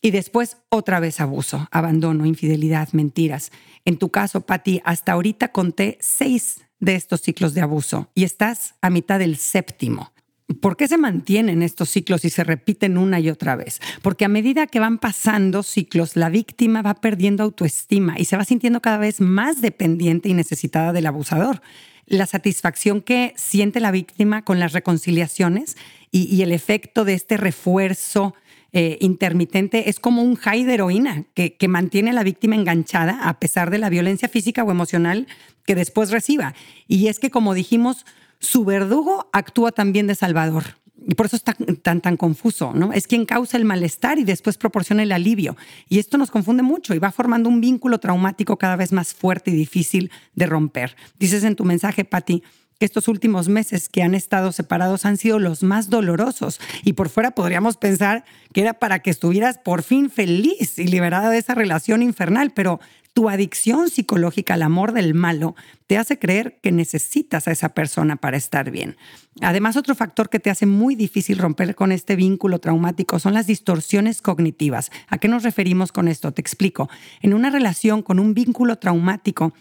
Y 0.00 0.10
después 0.10 0.58
otra 0.68 1.00
vez 1.00 1.20
abuso, 1.20 1.66
abandono, 1.72 2.26
infidelidad, 2.26 2.90
mentiras. 2.92 3.50
En 3.84 3.96
tu 3.96 4.10
caso, 4.10 4.42
Patti, 4.42 4.80
hasta 4.84 5.12
ahorita 5.12 5.48
conté 5.48 5.98
seis 6.00 6.60
de 6.78 6.94
estos 6.94 7.22
ciclos 7.22 7.54
de 7.54 7.62
abuso 7.62 8.10
y 8.14 8.24
estás 8.24 8.74
a 8.80 8.90
mitad 8.90 9.18
del 9.18 9.36
séptimo. 9.36 10.12
¿Por 10.60 10.78
qué 10.78 10.88
se 10.88 10.96
mantienen 10.96 11.62
estos 11.62 11.90
ciclos 11.90 12.24
y 12.24 12.30
se 12.30 12.42
repiten 12.42 12.96
una 12.96 13.20
y 13.20 13.28
otra 13.28 13.54
vez? 13.54 13.80
Porque 14.00 14.24
a 14.24 14.28
medida 14.28 14.66
que 14.66 14.80
van 14.80 14.96
pasando 14.96 15.62
ciclos, 15.62 16.16
la 16.16 16.30
víctima 16.30 16.80
va 16.80 16.94
perdiendo 16.94 17.42
autoestima 17.42 18.14
y 18.18 18.24
se 18.24 18.36
va 18.36 18.46
sintiendo 18.46 18.80
cada 18.80 18.96
vez 18.96 19.20
más 19.20 19.60
dependiente 19.60 20.30
y 20.30 20.34
necesitada 20.34 20.94
del 20.94 21.06
abusador. 21.06 21.60
La 22.06 22.24
satisfacción 22.24 23.02
que 23.02 23.34
siente 23.36 23.78
la 23.78 23.90
víctima 23.90 24.42
con 24.42 24.58
las 24.58 24.72
reconciliaciones 24.72 25.76
y, 26.10 26.40
el 26.40 26.52
efecto 26.52 27.04
de 27.04 27.12
este 27.12 27.36
refuerzo 27.36 28.34
eh, 28.72 28.96
intermitente 29.02 29.90
es 29.90 30.00
como 30.00 30.22
un 30.22 30.36
high 30.36 30.64
de 30.64 30.74
heroína 30.74 31.24
que, 31.34 31.56
que 31.56 31.68
mantiene 31.68 32.10
a 32.10 32.14
la 32.14 32.22
víctima 32.22 32.54
enganchada 32.54 33.28
a 33.28 33.38
pesar 33.38 33.68
de 33.70 33.76
la 33.76 33.90
violencia 33.90 34.30
física 34.30 34.64
o 34.64 34.70
emocional 34.70 35.26
que 35.66 35.74
después 35.74 36.10
reciba. 36.10 36.54
Y 36.86 37.08
es 37.08 37.18
que, 37.18 37.30
como 37.30 37.52
dijimos, 37.52 38.06
su 38.38 38.64
verdugo 38.64 39.28
actúa 39.32 39.72
también 39.72 40.06
de 40.06 40.14
salvador. 40.14 40.78
Y 41.06 41.14
por 41.14 41.26
eso 41.26 41.36
está 41.36 41.54
tan, 41.82 42.00
tan 42.00 42.16
confuso, 42.16 42.72
¿no? 42.74 42.92
Es 42.92 43.06
quien 43.06 43.24
causa 43.24 43.56
el 43.56 43.64
malestar 43.64 44.18
y 44.18 44.24
después 44.24 44.58
proporciona 44.58 45.02
el 45.02 45.12
alivio. 45.12 45.56
Y 45.88 46.00
esto 46.00 46.18
nos 46.18 46.30
confunde 46.30 46.62
mucho 46.62 46.94
y 46.94 46.98
va 46.98 47.12
formando 47.12 47.48
un 47.48 47.60
vínculo 47.60 47.98
traumático 47.98 48.58
cada 48.58 48.76
vez 48.76 48.92
más 48.92 49.14
fuerte 49.14 49.50
y 49.50 49.54
difícil 49.54 50.10
de 50.34 50.46
romper. 50.46 50.96
Dices 51.18 51.44
en 51.44 51.56
tu 51.56 51.64
mensaje, 51.64 52.04
Patti, 52.04 52.42
que 52.78 52.84
estos 52.84 53.08
últimos 53.08 53.48
meses 53.48 53.88
que 53.88 54.02
han 54.02 54.14
estado 54.14 54.52
separados 54.52 55.04
han 55.04 55.16
sido 55.16 55.38
los 55.38 55.62
más 55.62 55.90
dolorosos 55.90 56.60
y 56.84 56.92
por 56.92 57.08
fuera 57.08 57.32
podríamos 57.32 57.76
pensar 57.76 58.24
que 58.52 58.60
era 58.60 58.74
para 58.74 59.00
que 59.00 59.10
estuvieras 59.10 59.58
por 59.58 59.82
fin 59.82 60.10
feliz 60.10 60.78
y 60.78 60.86
liberada 60.86 61.30
de 61.30 61.38
esa 61.38 61.54
relación 61.54 62.02
infernal, 62.02 62.52
pero 62.52 62.80
tu 63.18 63.28
adicción 63.28 63.90
psicológica 63.90 64.54
al 64.54 64.62
amor 64.62 64.92
del 64.92 65.12
malo 65.12 65.56
te 65.88 65.98
hace 65.98 66.20
creer 66.20 66.60
que 66.62 66.70
necesitas 66.70 67.48
a 67.48 67.50
esa 67.50 67.70
persona 67.70 68.14
para 68.14 68.36
estar 68.36 68.70
bien. 68.70 68.96
Además, 69.40 69.76
otro 69.76 69.96
factor 69.96 70.30
que 70.30 70.38
te 70.38 70.50
hace 70.50 70.66
muy 70.66 70.94
difícil 70.94 71.36
romper 71.36 71.74
con 71.74 71.90
este 71.90 72.14
vínculo 72.14 72.60
traumático 72.60 73.18
son 73.18 73.34
las 73.34 73.48
distorsiones 73.48 74.22
cognitivas. 74.22 74.92
¿A 75.08 75.18
qué 75.18 75.26
nos 75.26 75.42
referimos 75.42 75.90
con 75.90 76.06
esto? 76.06 76.30
Te 76.30 76.40
explico. 76.40 76.88
En 77.20 77.34
una 77.34 77.50
relación 77.50 78.02
con 78.02 78.20
un 78.20 78.34
vínculo 78.34 78.76
traumático, 78.76 79.52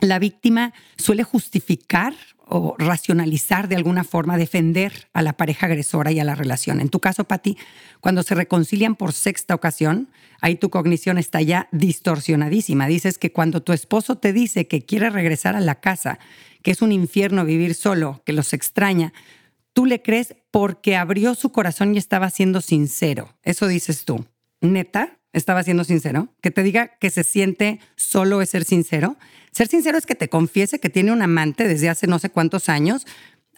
la 0.00 0.18
víctima 0.18 0.72
suele 0.96 1.22
justificar 1.22 2.14
o 2.48 2.74
racionalizar 2.78 3.68
de 3.68 3.76
alguna 3.76 4.04
forma, 4.04 4.36
defender 4.36 5.08
a 5.12 5.22
la 5.22 5.34
pareja 5.34 5.66
agresora 5.66 6.10
y 6.12 6.20
a 6.20 6.24
la 6.24 6.34
relación. 6.34 6.80
En 6.80 6.88
tu 6.88 7.00
caso, 7.00 7.24
Patti, 7.24 7.56
cuando 8.00 8.22
se 8.22 8.34
reconcilian 8.34 8.96
por 8.96 9.12
sexta 9.12 9.54
ocasión, 9.54 10.08
ahí 10.40 10.56
tu 10.56 10.70
cognición 10.70 11.18
está 11.18 11.42
ya 11.42 11.68
distorsionadísima. 11.72 12.86
Dices 12.86 13.18
que 13.18 13.32
cuando 13.32 13.62
tu 13.62 13.72
esposo 13.72 14.16
te 14.18 14.32
dice 14.32 14.66
que 14.66 14.82
quiere 14.82 15.10
regresar 15.10 15.56
a 15.56 15.60
la 15.60 15.80
casa, 15.80 16.18
que 16.62 16.70
es 16.70 16.82
un 16.82 16.92
infierno 16.92 17.44
vivir 17.44 17.74
solo, 17.74 18.22
que 18.24 18.32
los 18.32 18.52
extraña, 18.52 19.12
tú 19.72 19.86
le 19.86 20.02
crees 20.02 20.34
porque 20.50 20.96
abrió 20.96 21.34
su 21.34 21.52
corazón 21.52 21.94
y 21.94 21.98
estaba 21.98 22.30
siendo 22.30 22.60
sincero. 22.60 23.36
Eso 23.42 23.68
dices 23.68 24.04
tú. 24.04 24.24
Neta, 24.60 25.17
estaba 25.38 25.62
siendo 25.62 25.84
sincero. 25.84 26.28
Que 26.40 26.50
te 26.50 26.62
diga 26.62 26.88
que 26.98 27.10
se 27.10 27.24
siente 27.24 27.80
solo 27.96 28.42
es 28.42 28.50
ser 28.50 28.64
sincero. 28.64 29.16
Ser 29.52 29.68
sincero 29.68 29.98
es 29.98 30.06
que 30.06 30.14
te 30.14 30.28
confiese 30.28 30.78
que 30.78 30.90
tiene 30.90 31.12
un 31.12 31.22
amante 31.22 31.66
desde 31.66 31.88
hace 31.88 32.06
no 32.06 32.18
sé 32.18 32.30
cuántos 32.30 32.68
años. 32.68 33.06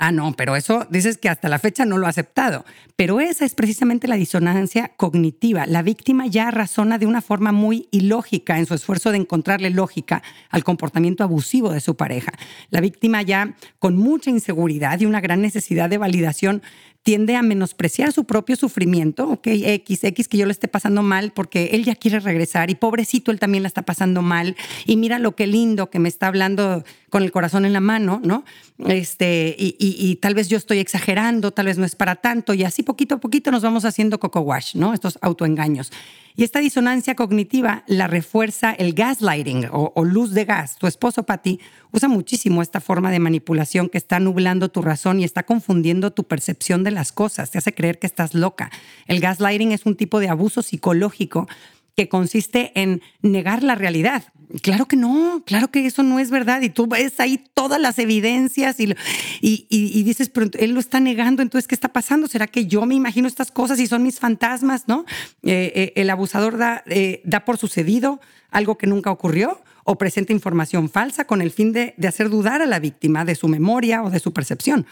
Ah, 0.03 0.13
no, 0.13 0.33
pero 0.33 0.57
eso 0.57 0.87
dices 0.89 1.19
que 1.19 1.29
hasta 1.29 1.51
la 1.51 1.59
fecha 1.59 1.85
no 1.85 1.99
lo 1.99 2.07
ha 2.07 2.09
aceptado. 2.09 2.65
Pero 2.97 3.21
esa 3.21 3.45
es 3.45 3.55
precisamente 3.55 4.09
la 4.09 4.15
disonancia 4.15 4.93
cognitiva. 4.97 5.67
La 5.67 5.83
víctima 5.83 6.27
ya 6.27 6.51
razona 6.51 6.97
de 6.97 7.05
una 7.05 7.21
forma 7.21 7.53
muy 7.53 7.87
ilógica 7.91 8.59
en 8.59 8.65
su 8.65 8.73
esfuerzo 8.73 9.11
de 9.11 9.19
encontrarle 9.19 9.69
lógica 9.69 10.23
al 10.49 10.65
comportamiento 10.65 11.23
abusivo 11.23 11.71
de 11.71 11.81
su 11.81 11.97
pareja. 11.97 12.33
La 12.71 12.81
víctima 12.81 13.21
ya 13.21 13.55
con 13.79 13.95
mucha 13.95 14.31
inseguridad 14.31 14.99
y 15.01 15.05
una 15.05 15.21
gran 15.21 15.43
necesidad 15.43 15.91
de 15.91 15.99
validación 15.99 16.63
tiende 17.03 17.35
a 17.35 17.43
menospreciar 17.43 18.13
su 18.13 18.25
propio 18.25 18.57
sufrimiento, 18.57 19.29
ok, 19.29 19.47
X, 19.47 20.05
X 20.05 20.29
que 20.29 20.37
yo 20.37 20.45
le 20.45 20.53
esté 20.53 20.69
pasando 20.69 21.03
mal 21.03 21.33
porque 21.33 21.71
él 21.73 21.85
ya 21.85 21.95
quiere 21.95 22.21
regresar 22.21 22.71
y 22.71 22.75
pobrecito 22.75 23.31
él 23.31 23.39
también 23.39 23.63
la 23.63 23.69
está 23.69 23.83
pasando 23.83 24.21
mal 24.21 24.55
y 24.85 24.97
mira 24.97 25.19
lo 25.19 25.35
que 25.35 25.47
lindo 25.47 25.89
que 25.89 25.99
me 25.99 26.09
está 26.09 26.27
hablando 26.27 26.85
con 27.09 27.23
el 27.23 27.33
corazón 27.33 27.65
en 27.65 27.73
la 27.73 27.81
mano, 27.81 28.21
¿no? 28.23 28.45
Este, 28.87 29.57
y, 29.59 30.17
tal 30.17 30.35
vez 30.35 30.49
yo 30.49 30.57
estoy 30.57 30.79
exagerando, 30.79 31.51
tal 31.51 31.67
vez 31.67 31.77
no 31.77 31.85
es 31.85 31.97
para 31.97 32.17
tanto 32.17 32.55
y 32.55 32.65
así 32.65 32.83
poquito 32.83 33.17
a 33.17 33.19
poquito 33.19 33.51
nos 33.51 33.63
vamos 33.63 33.85
haciendo 33.85 34.21
coco 34.21 34.41
wash, 34.41 34.75
¿no? 34.77 34.95
Estos 34.95 35.19
autoengaños. 35.21 35.93
Y 36.37 36.45
esta 36.45 36.61
disonancia 36.61 37.17
cognitiva 37.17 37.83
la 37.87 38.07
refuerza 38.07 38.73
el 38.73 38.95
gaslighting 38.95 39.67
o, 39.73 39.93
o 39.95 40.05
luz 40.05 40.33
de 40.33 40.45
gas. 40.45 40.77
Tu 40.77 40.87
esposo, 40.87 41.25
Patti, 41.25 41.61
usa 41.93 42.09
muchísimo 42.09 42.63
esta 42.63 42.81
forma 42.81 43.11
de 43.11 43.19
manipulación 43.19 43.89
que 43.89 43.99
está 43.99 44.21
nublando 44.21 44.71
tu 44.71 44.83
razón 44.83 45.21
y 45.21 45.25
está 45.25 45.43
confundiendo 45.45 46.13
tu 46.13 46.25
percepción 46.25 46.85
de 46.85 46.91
las 46.91 47.13
cosas. 47.13 47.51
Te 47.51 47.59
hace 47.59 47.75
creer 47.75 47.99
que 47.99 48.07
estás 48.07 48.35
loca. 48.35 48.71
El 49.07 49.21
gaslighting 49.21 49.73
es 49.73 49.87
un 49.87 49.97
tipo 49.97 50.21
de 50.21 50.29
abuso 50.29 50.63
psicológico 50.63 51.49
que 51.97 52.09
consiste 52.09 52.73
en 52.81 53.03
negar 53.23 53.63
la 53.63 53.75
realidad. 53.75 54.25
Claro 54.63 54.87
que 54.87 54.97
no, 54.97 55.45
claro 55.47 55.71
que 55.71 55.87
eso 55.87 56.03
no 56.03 56.19
es 56.19 56.31
verdad. 56.31 56.61
Y 56.63 56.71
tú 56.71 56.87
ves 56.87 57.21
ahí 57.21 57.45
todas 57.55 57.81
las 57.81 57.99
evidencias 57.99 58.81
y, 58.81 58.97
y, 59.41 60.03
dices, 60.03 60.29
pero 60.29 60.51
él 60.59 60.73
lo 60.73 60.81
está 60.81 60.99
negando, 60.99 61.43
entonces, 61.43 61.69
¿qué 61.69 61.75
está 61.75 61.89
pasando? 61.93 62.27
¿Será 62.27 62.47
que 62.47 62.67
yo 62.67 62.85
me 62.85 62.95
imagino 62.95 63.29
estas 63.29 63.51
cosas 63.51 63.79
y 63.79 63.87
son 63.87 64.03
mis 64.03 64.19
fantasmas? 64.19 64.89
¿No? 64.89 65.05
Eh, 65.43 65.73
eh, 65.75 65.93
el 65.97 66.11
abusador 66.11 66.59
da, 66.59 66.83
eh, 66.87 67.23
da 67.25 67.45
por 67.45 67.59
sucedido 67.59 68.21
algo 68.51 68.77
que 68.77 68.89
nunca 68.89 69.13
ocurrió 69.13 69.61
o 69.91 69.99
presenta 69.99 70.33
información 70.33 70.89
falsa 70.89 71.27
con 71.27 71.43
el 71.43 71.51
fin 71.51 71.73
de, 71.73 71.95
de 71.97 72.07
hacer 72.07 72.31
dudar 72.31 72.63
a 72.63 72.67
la 72.67 72.79
víctima 72.79 73.25
de 73.25 73.35
su 73.35 73.49
memoria 73.49 74.05
o 74.05 74.11
de 74.11 74.21
su 74.21 74.33
percepción. 74.33 74.87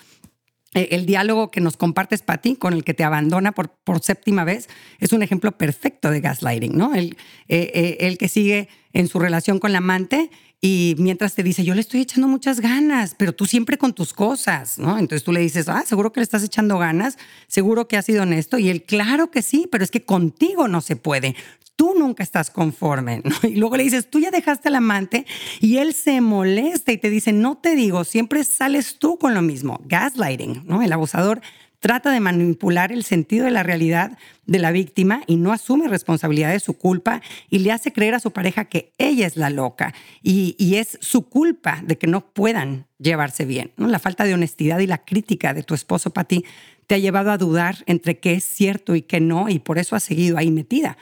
Eh, 0.74 0.88
el 0.90 1.06
diálogo 1.06 1.52
que 1.52 1.60
nos 1.60 1.76
compartes, 1.76 2.22
Patti, 2.22 2.56
con 2.56 2.72
el 2.72 2.82
que 2.82 2.94
te 2.94 3.04
abandona 3.04 3.52
por, 3.52 3.70
por 3.84 4.02
séptima 4.02 4.42
vez, 4.42 4.68
es 4.98 5.12
un 5.12 5.22
ejemplo 5.22 5.52
perfecto 5.52 6.10
de 6.10 6.20
gaslighting, 6.20 6.76
¿no? 6.76 6.96
El, 6.96 7.16
eh, 7.46 7.70
eh, 7.74 7.96
el 8.00 8.18
que 8.18 8.28
sigue 8.28 8.68
en 8.92 9.06
su 9.06 9.20
relación 9.20 9.60
con 9.60 9.70
la 9.70 9.78
amante 9.78 10.32
y 10.60 10.96
mientras 10.98 11.36
te 11.36 11.44
dice, 11.44 11.62
yo 11.62 11.76
le 11.76 11.80
estoy 11.80 12.00
echando 12.00 12.26
muchas 12.26 12.58
ganas, 12.58 13.14
pero 13.16 13.32
tú 13.32 13.46
siempre 13.46 13.78
con 13.78 13.92
tus 13.92 14.12
cosas, 14.12 14.80
¿no? 14.80 14.98
Entonces 14.98 15.22
tú 15.22 15.30
le 15.32 15.38
dices, 15.38 15.68
ah, 15.68 15.84
seguro 15.86 16.12
que 16.12 16.18
le 16.18 16.24
estás 16.24 16.42
echando 16.42 16.76
ganas, 16.76 17.16
seguro 17.46 17.86
que 17.86 17.96
has 17.96 18.04
sido 18.04 18.24
honesto. 18.24 18.58
Y 18.58 18.68
él, 18.68 18.82
claro 18.82 19.30
que 19.30 19.42
sí, 19.42 19.68
pero 19.70 19.84
es 19.84 19.92
que 19.92 20.04
contigo 20.04 20.66
no 20.66 20.80
se 20.80 20.96
puede 20.96 21.36
tú 21.78 21.94
nunca 21.96 22.24
estás 22.24 22.50
conforme. 22.50 23.22
Y 23.44 23.54
luego 23.54 23.76
le 23.76 23.84
dices, 23.84 24.10
tú 24.10 24.18
ya 24.18 24.30
dejaste 24.30 24.68
al 24.68 24.74
amante 24.74 25.24
y 25.60 25.78
él 25.78 25.94
se 25.94 26.20
molesta 26.20 26.90
y 26.90 26.98
te 26.98 27.08
dice, 27.08 27.32
no 27.32 27.56
te 27.56 27.76
digo, 27.76 28.02
siempre 28.04 28.42
sales 28.42 28.98
tú 28.98 29.16
con 29.16 29.32
lo 29.32 29.42
mismo. 29.42 29.80
Gaslighting, 29.86 30.64
¿no? 30.66 30.82
El 30.82 30.92
abusador 30.92 31.40
trata 31.78 32.10
de 32.10 32.18
manipular 32.18 32.90
el 32.90 33.04
sentido 33.04 33.44
de 33.44 33.52
la 33.52 33.62
realidad 33.62 34.18
de 34.46 34.58
la 34.58 34.72
víctima 34.72 35.22
y 35.28 35.36
no 35.36 35.52
asume 35.52 35.86
responsabilidad 35.86 36.50
de 36.50 36.58
su 36.58 36.74
culpa 36.74 37.22
y 37.48 37.60
le 37.60 37.70
hace 37.70 37.92
creer 37.92 38.14
a 38.14 38.20
su 38.20 38.32
pareja 38.32 38.64
que 38.64 38.92
ella 38.98 39.28
es 39.28 39.36
la 39.36 39.48
loca 39.48 39.94
y, 40.20 40.74
es 40.74 40.98
su 41.00 41.28
culpa 41.28 41.80
de 41.84 41.96
que 41.96 42.08
no 42.08 42.32
puedan 42.32 42.86
llevarse 42.98 43.44
bien. 43.44 43.70
¿no? 43.76 43.86
La 43.86 44.00
falta 44.00 44.24
de 44.24 44.34
honestidad 44.34 44.80
y 44.80 44.88
la 44.88 44.98
crítica 44.98 45.54
de 45.54 45.62
tu 45.62 45.74
esposo 45.74 46.10
para 46.10 46.26
ti 46.26 46.44
te 46.88 46.96
ha 46.96 46.98
llevado 46.98 47.30
a 47.30 47.38
dudar 47.38 47.84
entre 47.86 48.18
qué 48.18 48.32
es 48.32 48.44
cierto 48.44 48.96
y 48.96 49.02
qué 49.02 49.20
no 49.20 49.48
y 49.48 49.60
por 49.60 49.78
eso 49.78 49.94
has 49.94 50.02
seguido 50.02 50.38
ahí 50.38 50.50
metida. 50.50 50.96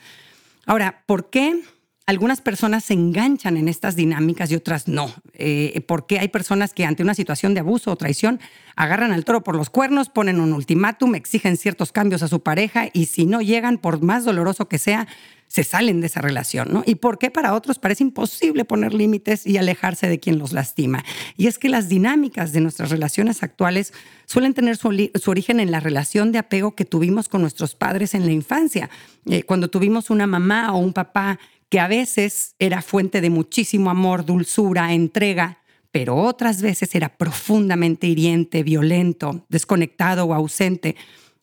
Ahora, 0.66 1.04
¿por 1.06 1.30
qué 1.30 1.62
algunas 2.06 2.40
personas 2.40 2.84
se 2.84 2.94
enganchan 2.94 3.56
en 3.56 3.66
estas 3.66 3.96
dinámicas 3.96 4.50
y 4.52 4.54
otras 4.54 4.86
no. 4.86 5.12
Eh, 5.34 5.82
porque 5.88 6.20
hay 6.20 6.28
personas 6.28 6.72
que 6.72 6.84
ante 6.84 7.02
una 7.02 7.14
situación 7.14 7.52
de 7.52 7.60
abuso 7.60 7.90
o 7.90 7.96
traición 7.96 8.38
agarran 8.76 9.10
al 9.10 9.24
toro 9.24 9.42
por 9.42 9.56
los 9.56 9.70
cuernos, 9.70 10.08
ponen 10.08 10.38
un 10.38 10.52
ultimátum, 10.52 11.16
exigen 11.16 11.56
ciertos 11.56 11.90
cambios 11.90 12.22
a 12.22 12.28
su 12.28 12.44
pareja 12.44 12.88
y 12.92 13.06
si 13.06 13.26
no 13.26 13.42
llegan, 13.42 13.78
por 13.78 14.02
más 14.02 14.24
doloroso 14.24 14.68
que 14.68 14.78
sea, 14.78 15.08
se 15.48 15.64
salen 15.64 16.00
de 16.00 16.08
esa 16.08 16.20
relación, 16.20 16.68
¿no? 16.72 16.82
Y 16.86 16.96
por 16.96 17.18
qué 17.18 17.30
para 17.30 17.54
otros 17.54 17.78
parece 17.78 18.04
imposible 18.04 18.64
poner 18.64 18.92
límites 18.92 19.46
y 19.46 19.56
alejarse 19.56 20.08
de 20.08 20.18
quien 20.18 20.38
los 20.38 20.52
lastima. 20.52 21.04
Y 21.36 21.46
es 21.46 21.58
que 21.58 21.68
las 21.68 21.88
dinámicas 21.88 22.52
de 22.52 22.60
nuestras 22.60 22.90
relaciones 22.90 23.42
actuales 23.42 23.92
suelen 24.26 24.54
tener 24.54 24.76
su, 24.76 24.88
origen 25.26 25.60
en 25.60 25.70
la 25.70 25.80
relación 25.80 26.32
de 26.32 26.38
apego 26.38 26.74
que 26.74 26.84
tuvimos 26.84 27.28
con 27.28 27.40
nuestros 27.40 27.74
padres 27.74 28.14
en 28.14 28.26
la 28.26 28.32
infancia. 28.32 28.90
Eh, 29.26 29.44
cuando 29.44 29.68
tuvimos 29.68 30.10
una 30.10 30.26
mamá 30.26 30.74
o 30.74 30.78
un 30.78 30.92
papá 30.92 31.38
que 31.68 31.80
a 31.80 31.88
veces 31.88 32.54
era 32.58 32.82
fuente 32.82 33.20
de 33.20 33.30
muchísimo 33.30 33.90
amor, 33.90 34.24
dulzura, 34.24 34.92
entrega, 34.92 35.58
pero 35.90 36.16
otras 36.16 36.60
veces 36.60 36.94
era 36.94 37.16
profundamente 37.16 38.06
hiriente, 38.06 38.62
violento, 38.62 39.46
desconectado 39.48 40.26
o 40.26 40.34
ausente. 40.34 40.96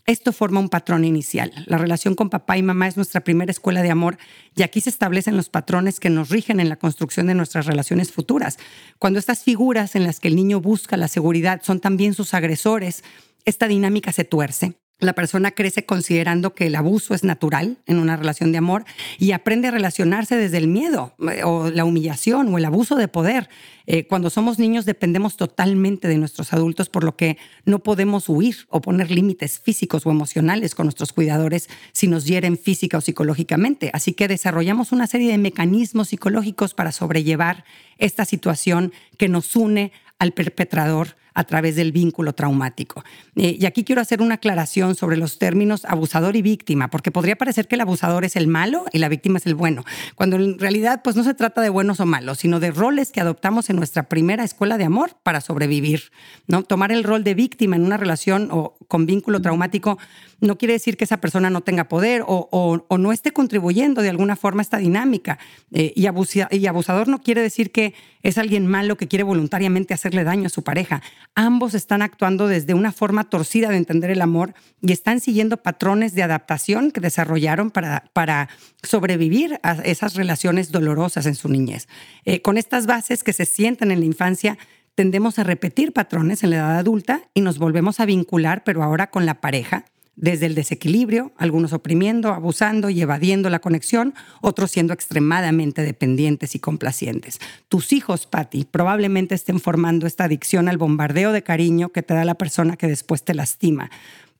Esto 0.05 0.33
forma 0.33 0.59
un 0.59 0.67
patrón 0.67 1.05
inicial. 1.05 1.53
La 1.65 1.77
relación 1.77 2.15
con 2.15 2.29
papá 2.29 2.57
y 2.57 2.61
mamá 2.61 2.89
es 2.89 2.97
nuestra 2.97 3.23
primera 3.23 3.51
escuela 3.51 3.81
de 3.81 3.89
amor 3.89 4.17
y 4.53 4.63
aquí 4.63 4.81
se 4.81 4.89
establecen 4.89 5.37
los 5.37 5.49
patrones 5.49 6.01
que 6.01 6.09
nos 6.09 6.29
rigen 6.29 6.59
en 6.59 6.67
la 6.67 6.75
construcción 6.75 7.27
de 7.27 7.35
nuestras 7.35 7.67
relaciones 7.67 8.11
futuras. 8.11 8.57
Cuando 8.99 9.17
estas 9.17 9.43
figuras 9.43 9.95
en 9.95 10.03
las 10.03 10.19
que 10.19 10.27
el 10.27 10.35
niño 10.35 10.59
busca 10.59 10.97
la 10.97 11.07
seguridad 11.07 11.61
son 11.63 11.79
también 11.79 12.13
sus 12.13 12.33
agresores, 12.33 13.03
esta 13.45 13.69
dinámica 13.69 14.11
se 14.11 14.25
tuerce 14.25 14.82
la 14.99 15.13
persona 15.13 15.51
crece 15.51 15.85
considerando 15.85 16.55
que 16.55 16.67
el 16.67 16.75
abuso 16.75 17.13
es 17.13 17.23
natural 17.23 17.77
en 17.85 17.97
una 17.97 18.15
relación 18.15 18.51
de 18.51 18.57
amor 18.57 18.85
y 19.19 19.31
aprende 19.31 19.67
a 19.67 19.71
relacionarse 19.71 20.35
desde 20.37 20.57
el 20.57 20.67
miedo 20.67 21.13
eh, 21.31 21.43
o 21.43 21.69
la 21.69 21.85
humillación 21.85 22.53
o 22.53 22.57
el 22.57 22.65
abuso 22.65 22.95
de 22.95 23.07
poder. 23.07 23.49
Eh, 23.85 24.07
cuando 24.07 24.29
somos 24.29 24.59
niños 24.59 24.85
dependemos 24.85 25.35
totalmente 25.35 26.07
de 26.07 26.17
nuestros 26.17 26.53
adultos, 26.53 26.89
por 26.89 27.03
lo 27.03 27.17
que 27.17 27.37
no 27.65 27.79
podemos 27.79 28.29
huir 28.29 28.55
o 28.69 28.81
poner 28.81 29.11
límites 29.11 29.59
físicos 29.59 30.05
o 30.05 30.11
emocionales 30.11 30.73
con 30.73 30.85
nuestros 30.85 31.11
cuidadores 31.11 31.69
si 31.91 32.07
nos 32.07 32.25
hieren 32.25 32.57
física 32.57 32.97
o 32.97 33.01
psicológicamente. 33.01 33.89
Así 33.93 34.13
que 34.13 34.27
desarrollamos 34.27 34.91
una 34.91 35.07
serie 35.07 35.31
de 35.31 35.37
mecanismos 35.37 36.09
psicológicos 36.09 36.73
para 36.73 36.91
sobrellevar 36.91 37.65
esta 37.97 38.25
situación 38.25 38.93
que 39.17 39.27
nos 39.27 39.55
une 39.55 39.91
al 40.17 40.31
perpetrador 40.31 41.17
a 41.33 41.43
través 41.43 41.75
del 41.75 41.91
vínculo 41.91 42.33
traumático. 42.33 43.03
Eh, 43.35 43.57
y 43.59 43.65
aquí 43.65 43.83
quiero 43.83 44.01
hacer 44.01 44.21
una 44.21 44.35
aclaración 44.35 44.95
sobre 44.95 45.17
los 45.17 45.39
términos 45.39 45.85
abusador 45.85 46.35
y 46.35 46.41
víctima, 46.41 46.89
porque 46.89 47.11
podría 47.11 47.35
parecer 47.35 47.67
que 47.67 47.75
el 47.75 47.81
abusador 47.81 48.25
es 48.25 48.35
el 48.35 48.47
malo 48.47 48.85
y 48.91 48.99
la 48.99 49.09
víctima 49.09 49.37
es 49.37 49.45
el 49.45 49.55
bueno, 49.55 49.83
cuando 50.15 50.35
en 50.35 50.59
realidad 50.59 51.01
pues 51.03 51.15
no 51.15 51.23
se 51.23 51.33
trata 51.33 51.61
de 51.61 51.69
buenos 51.69 51.99
o 51.99 52.05
malos, 52.05 52.39
sino 52.39 52.59
de 52.59 52.71
roles 52.71 53.11
que 53.11 53.21
adoptamos 53.21 53.69
en 53.69 53.75
nuestra 53.75 54.03
primera 54.03 54.43
escuela 54.43 54.77
de 54.77 54.85
amor 54.85 55.15
para 55.23 55.41
sobrevivir. 55.41 56.11
¿no? 56.47 56.63
Tomar 56.63 56.91
el 56.91 57.03
rol 57.03 57.23
de 57.23 57.33
víctima 57.33 57.75
en 57.75 57.83
una 57.83 57.97
relación 57.97 58.49
o 58.51 58.77
con 58.87 59.05
vínculo 59.05 59.41
traumático 59.41 59.97
no 60.39 60.57
quiere 60.57 60.73
decir 60.73 60.97
que 60.97 61.05
esa 61.05 61.17
persona 61.17 61.49
no 61.49 61.61
tenga 61.61 61.85
poder 61.85 62.23
o, 62.27 62.85
no 62.97 63.11
esté 63.11 63.31
contribuyendo 63.31 64.01
de 64.01 64.09
alguna 64.09 64.35
forma 64.35 64.61
a 64.61 64.63
esta 64.63 64.77
dinámica. 64.77 65.39
Eh, 65.71 65.93
y, 65.95 66.05
y 66.51 66.67
abusador 66.67 67.07
no 67.07 67.21
quiere 67.21 67.41
decir 67.41 67.71
que 67.71 67.93
es 68.21 68.37
alguien 68.37 68.67
malo 68.67 68.97
que 68.97 69.07
quiere 69.07 69.23
voluntariamente 69.23 69.93
hacerle 69.93 70.23
daño 70.23 70.47
a 70.47 70.49
su 70.49 70.63
pareja. 70.63 71.01
Ambos 71.35 71.73
están 71.73 72.01
actuando 72.01 72.47
desde 72.47 72.73
una 72.73 72.91
forma 72.91 73.23
torcida 73.29 73.69
de 73.69 73.77
entender 73.77 74.11
el 74.11 74.21
amor 74.21 74.53
y 74.81 74.91
están 74.91 75.19
siguiendo 75.19 75.57
patrones 75.57 76.15
de 76.15 76.23
adaptación 76.23 76.91
que 76.91 77.01
desarrollaron 77.01 77.71
para, 77.71 78.05
para 78.13 78.49
sobrevivir 78.83 79.59
a 79.63 79.73
esas 79.83 80.15
relaciones 80.15 80.71
dolorosas 80.71 81.25
en 81.25 81.35
su 81.35 81.49
niñez. 81.49 81.87
Eh, 82.25 82.41
con 82.41 82.57
estas 82.57 82.85
bases 82.85 83.23
que 83.23 83.33
se 83.33 83.45
sientan 83.45 83.91
en 83.91 83.99
la 83.99 84.05
infancia, 84.05 84.57
tendemos 84.95 85.39
a 85.39 85.43
repetir 85.43 85.93
patrones 85.93 86.43
en 86.43 86.51
la 86.51 86.57
edad 86.57 86.77
adulta 86.77 87.21
y 87.33 87.41
nos 87.41 87.57
volvemos 87.57 87.99
a 87.99 88.05
vincular, 88.05 88.63
pero 88.63 88.83
ahora 88.83 89.09
con 89.09 89.25
la 89.25 89.41
pareja, 89.41 89.85
desde 90.15 90.45
el 90.45 90.55
desequilibrio, 90.55 91.31
algunos 91.37 91.73
oprimiendo, 91.73 92.33
abusando 92.33 92.89
y 92.89 93.01
evadiendo 93.01 93.49
la 93.49 93.59
conexión, 93.59 94.13
otros 94.41 94.71
siendo 94.71 94.93
extremadamente 94.93 95.81
dependientes 95.81 96.55
y 96.55 96.59
complacientes. 96.59 97.39
Tus 97.67 97.93
hijos, 97.93 98.27
Patty, 98.27 98.65
probablemente 98.65 99.35
estén 99.35 99.59
formando 99.59 100.05
esta 100.05 100.25
adicción 100.25 100.69
al 100.69 100.77
bombardeo 100.77 101.31
de 101.31 101.43
cariño 101.43 101.89
que 101.89 102.03
te 102.03 102.13
da 102.13 102.25
la 102.25 102.35
persona 102.35 102.77
que 102.77 102.87
después 102.87 103.23
te 103.23 103.33
lastima. 103.33 103.89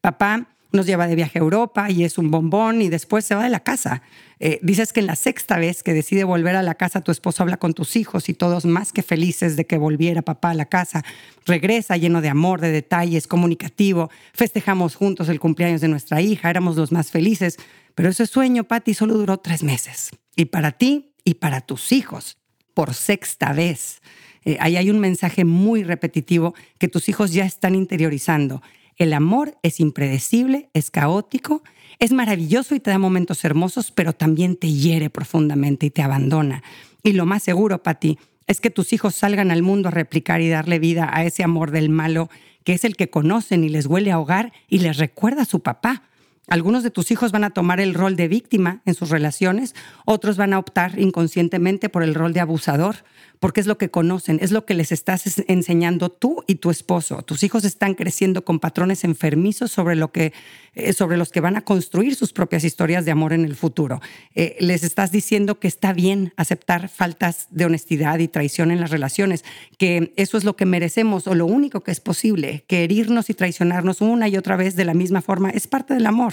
Papá 0.01 0.47
nos 0.73 0.87
lleva 0.87 1.07
de 1.07 1.15
viaje 1.15 1.39
a 1.39 1.41
Europa 1.41 1.89
y 1.89 2.03
es 2.03 2.17
un 2.17 2.31
bombón 2.31 2.81
y 2.81 2.89
después 2.89 3.23
se 3.23 3.35
va 3.35 3.43
de 3.43 3.49
la 3.49 3.61
casa. 3.61 4.01
Eh, 4.39 4.59
dices 4.61 4.91
que 4.91 4.99
en 4.99 5.05
la 5.05 5.15
sexta 5.15 5.57
vez 5.57 5.83
que 5.83 5.93
decide 5.93 6.23
volver 6.23 6.55
a 6.55 6.63
la 6.63 6.75
casa, 6.75 7.01
tu 7.01 7.11
esposo 7.11 7.43
habla 7.43 7.57
con 7.57 7.73
tus 7.73 7.95
hijos 7.95 8.27
y 8.27 8.33
todos 8.33 8.65
más 8.65 8.91
que 8.91 9.03
felices 9.03 9.55
de 9.55 9.65
que 9.65 9.77
volviera 9.77 10.23
papá 10.23 10.49
a 10.49 10.53
la 10.55 10.65
casa. 10.65 11.05
Regresa 11.45 11.95
lleno 11.95 12.21
de 12.21 12.29
amor, 12.29 12.59
de 12.59 12.71
detalles, 12.71 13.27
comunicativo. 13.27 14.09
Festejamos 14.33 14.95
juntos 14.95 15.29
el 15.29 15.39
cumpleaños 15.39 15.81
de 15.81 15.87
nuestra 15.87 16.21
hija, 16.21 16.49
éramos 16.49 16.75
los 16.75 16.91
más 16.91 17.11
felices. 17.11 17.57
Pero 17.95 18.09
ese 18.09 18.25
sueño, 18.25 18.63
Patti, 18.63 18.95
solo 18.95 19.13
duró 19.13 19.37
tres 19.37 19.63
meses. 19.63 20.09
Y 20.35 20.45
para 20.45 20.71
ti 20.71 21.13
y 21.23 21.35
para 21.35 21.61
tus 21.61 21.91
hijos, 21.91 22.39
por 22.73 22.95
sexta 22.95 23.53
vez. 23.53 24.01
Eh, 24.43 24.57
ahí 24.59 24.75
hay 24.75 24.89
un 24.89 24.99
mensaje 24.99 25.45
muy 25.45 25.83
repetitivo 25.83 26.55
que 26.79 26.87
tus 26.87 27.07
hijos 27.07 27.31
ya 27.31 27.45
están 27.45 27.75
interiorizando 27.75 28.61
el 28.97 29.13
amor 29.13 29.57
es 29.63 29.79
impredecible, 29.79 30.69
es 30.73 30.91
caótico, 30.91 31.63
es 31.99 32.11
maravilloso 32.11 32.75
y 32.75 32.79
te 32.79 32.91
da 32.91 32.99
momentos 32.99 33.43
hermosos, 33.45 33.91
pero 33.91 34.13
también 34.13 34.55
te 34.55 34.71
hiere 34.71 35.09
profundamente 35.09 35.85
y 35.85 35.89
te 35.89 36.01
abandona. 36.01 36.63
Y 37.03 37.13
lo 37.13 37.25
más 37.25 37.43
seguro, 37.43 37.83
Pati, 37.83 38.17
es 38.47 38.59
que 38.59 38.69
tus 38.69 38.93
hijos 38.93 39.15
salgan 39.15 39.51
al 39.51 39.61
mundo 39.61 39.89
a 39.89 39.91
replicar 39.91 40.41
y 40.41 40.49
darle 40.49 40.79
vida 40.79 41.09
a 41.11 41.23
ese 41.23 41.43
amor 41.43 41.71
del 41.71 41.89
malo, 41.89 42.29
que 42.63 42.73
es 42.73 42.83
el 42.83 42.95
que 42.95 43.09
conocen 43.09 43.63
y 43.63 43.69
les 43.69 43.85
huele 43.85 44.11
a 44.11 44.19
hogar 44.19 44.53
y 44.67 44.79
les 44.79 44.97
recuerda 44.97 45.43
a 45.43 45.45
su 45.45 45.61
papá. 45.61 46.03
Algunos 46.47 46.83
de 46.83 46.91
tus 46.91 47.09
hijos 47.09 47.31
van 47.31 47.45
a 47.45 47.51
tomar 47.51 47.79
el 47.79 47.93
rol 47.93 48.17
de 48.17 48.27
víctima 48.27 48.81
en 48.85 48.95
sus 48.95 49.09
relaciones, 49.09 49.75
otros 50.05 50.35
van 50.35 50.53
a 50.53 50.59
optar 50.59 50.99
inconscientemente 50.99 51.87
por 51.87 52.03
el 52.03 52.13
rol 52.13 52.33
de 52.33 52.41
abusador, 52.41 52.97
porque 53.39 53.61
es 53.61 53.67
lo 53.67 53.77
que 53.77 53.89
conocen, 53.89 54.39
es 54.41 54.51
lo 54.51 54.65
que 54.65 54.73
les 54.73 54.91
estás 54.91 55.43
enseñando 55.47 56.09
tú 56.09 56.43
y 56.47 56.55
tu 56.55 56.69
esposo. 56.69 57.23
Tus 57.23 57.43
hijos 57.43 57.65
están 57.65 57.93
creciendo 57.93 58.45
con 58.45 58.59
patrones 58.59 59.03
enfermizos 59.03 59.71
sobre, 59.71 59.95
lo 59.95 60.11
que, 60.11 60.33
eh, 60.75 60.93
sobre 60.93 61.17
los 61.17 61.29
que 61.29 61.41
van 61.41 61.57
a 61.57 61.65
construir 61.65 62.15
sus 62.15 62.33
propias 62.33 62.63
historias 62.63 63.05
de 63.05 63.11
amor 63.11 63.33
en 63.33 63.43
el 63.45 63.55
futuro. 63.55 64.01
Eh, 64.35 64.55
les 64.59 64.83
estás 64.83 65.11
diciendo 65.11 65.59
que 65.59 65.67
está 65.67 65.91
bien 65.91 66.33
aceptar 66.37 66.87
faltas 66.87 67.47
de 67.51 67.65
honestidad 67.65 68.19
y 68.19 68.27
traición 68.29 68.71
en 68.71 68.79
las 68.79 68.91
relaciones, 68.91 69.43
que 69.77 70.13
eso 70.15 70.37
es 70.37 70.43
lo 70.43 70.55
que 70.55 70.65
merecemos 70.65 71.27
o 71.27 71.35
lo 71.35 71.45
único 71.45 71.83
que 71.83 71.91
es 71.91 71.99
posible, 71.99 72.63
que 72.67 72.83
herirnos 72.83 73.29
y 73.29 73.33
traicionarnos 73.33 74.01
una 74.01 74.27
y 74.27 74.37
otra 74.37 74.55
vez 74.55 74.75
de 74.75 74.85
la 74.85 74.93
misma 74.93 75.21
forma 75.21 75.49
es 75.49 75.67
parte 75.67 75.93
del 75.93 76.05
amor. 76.05 76.32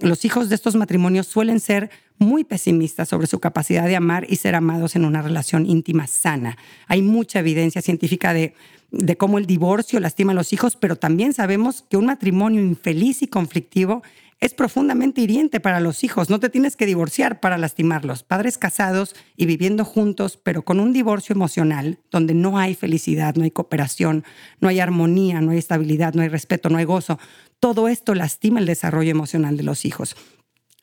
Los 0.00 0.24
hijos 0.24 0.48
de 0.48 0.56
estos 0.56 0.74
matrimonios 0.74 1.26
suelen 1.26 1.60
ser 1.60 1.90
muy 2.18 2.44
pesimistas 2.44 3.08
sobre 3.08 3.26
su 3.26 3.38
capacidad 3.38 3.86
de 3.86 3.96
amar 3.96 4.26
y 4.28 4.36
ser 4.36 4.54
amados 4.54 4.96
en 4.96 5.04
una 5.04 5.22
relación 5.22 5.66
íntima 5.66 6.06
sana. 6.06 6.56
Hay 6.86 7.02
mucha 7.02 7.40
evidencia 7.40 7.82
científica 7.82 8.32
de, 8.32 8.54
de 8.96 9.16
cómo 9.16 9.38
el 9.38 9.46
divorcio 9.46 10.00
lastima 10.00 10.32
a 10.32 10.34
los 10.34 10.52
hijos, 10.52 10.76
pero 10.76 10.96
también 10.96 11.32
sabemos 11.32 11.84
que 11.88 11.96
un 11.96 12.06
matrimonio 12.06 12.62
infeliz 12.62 13.22
y 13.22 13.26
conflictivo 13.26 14.02
es 14.40 14.52
profundamente 14.52 15.20
hiriente 15.20 15.58
para 15.58 15.80
los 15.80 16.04
hijos. 16.04 16.28
No 16.28 16.38
te 16.38 16.50
tienes 16.50 16.76
que 16.76 16.86
divorciar 16.86 17.40
para 17.40 17.56
lastimarlos. 17.56 18.22
Padres 18.22 18.58
casados 18.58 19.14
y 19.36 19.46
viviendo 19.46 19.84
juntos, 19.84 20.38
pero 20.42 20.62
con 20.62 20.80
un 20.80 20.92
divorcio 20.92 21.34
emocional, 21.34 21.98
donde 22.10 22.34
no 22.34 22.58
hay 22.58 22.74
felicidad, 22.74 23.34
no 23.36 23.44
hay 23.44 23.50
cooperación, 23.50 24.24
no 24.60 24.68
hay 24.68 24.80
armonía, 24.80 25.40
no 25.40 25.52
hay 25.52 25.58
estabilidad, 25.58 26.14
no 26.14 26.22
hay 26.22 26.28
respeto, 26.28 26.68
no 26.68 26.78
hay 26.78 26.84
gozo. 26.84 27.18
Todo 27.58 27.88
esto 27.88 28.14
lastima 28.14 28.60
el 28.60 28.66
desarrollo 28.66 29.10
emocional 29.10 29.56
de 29.56 29.62
los 29.62 29.84
hijos. 29.84 30.16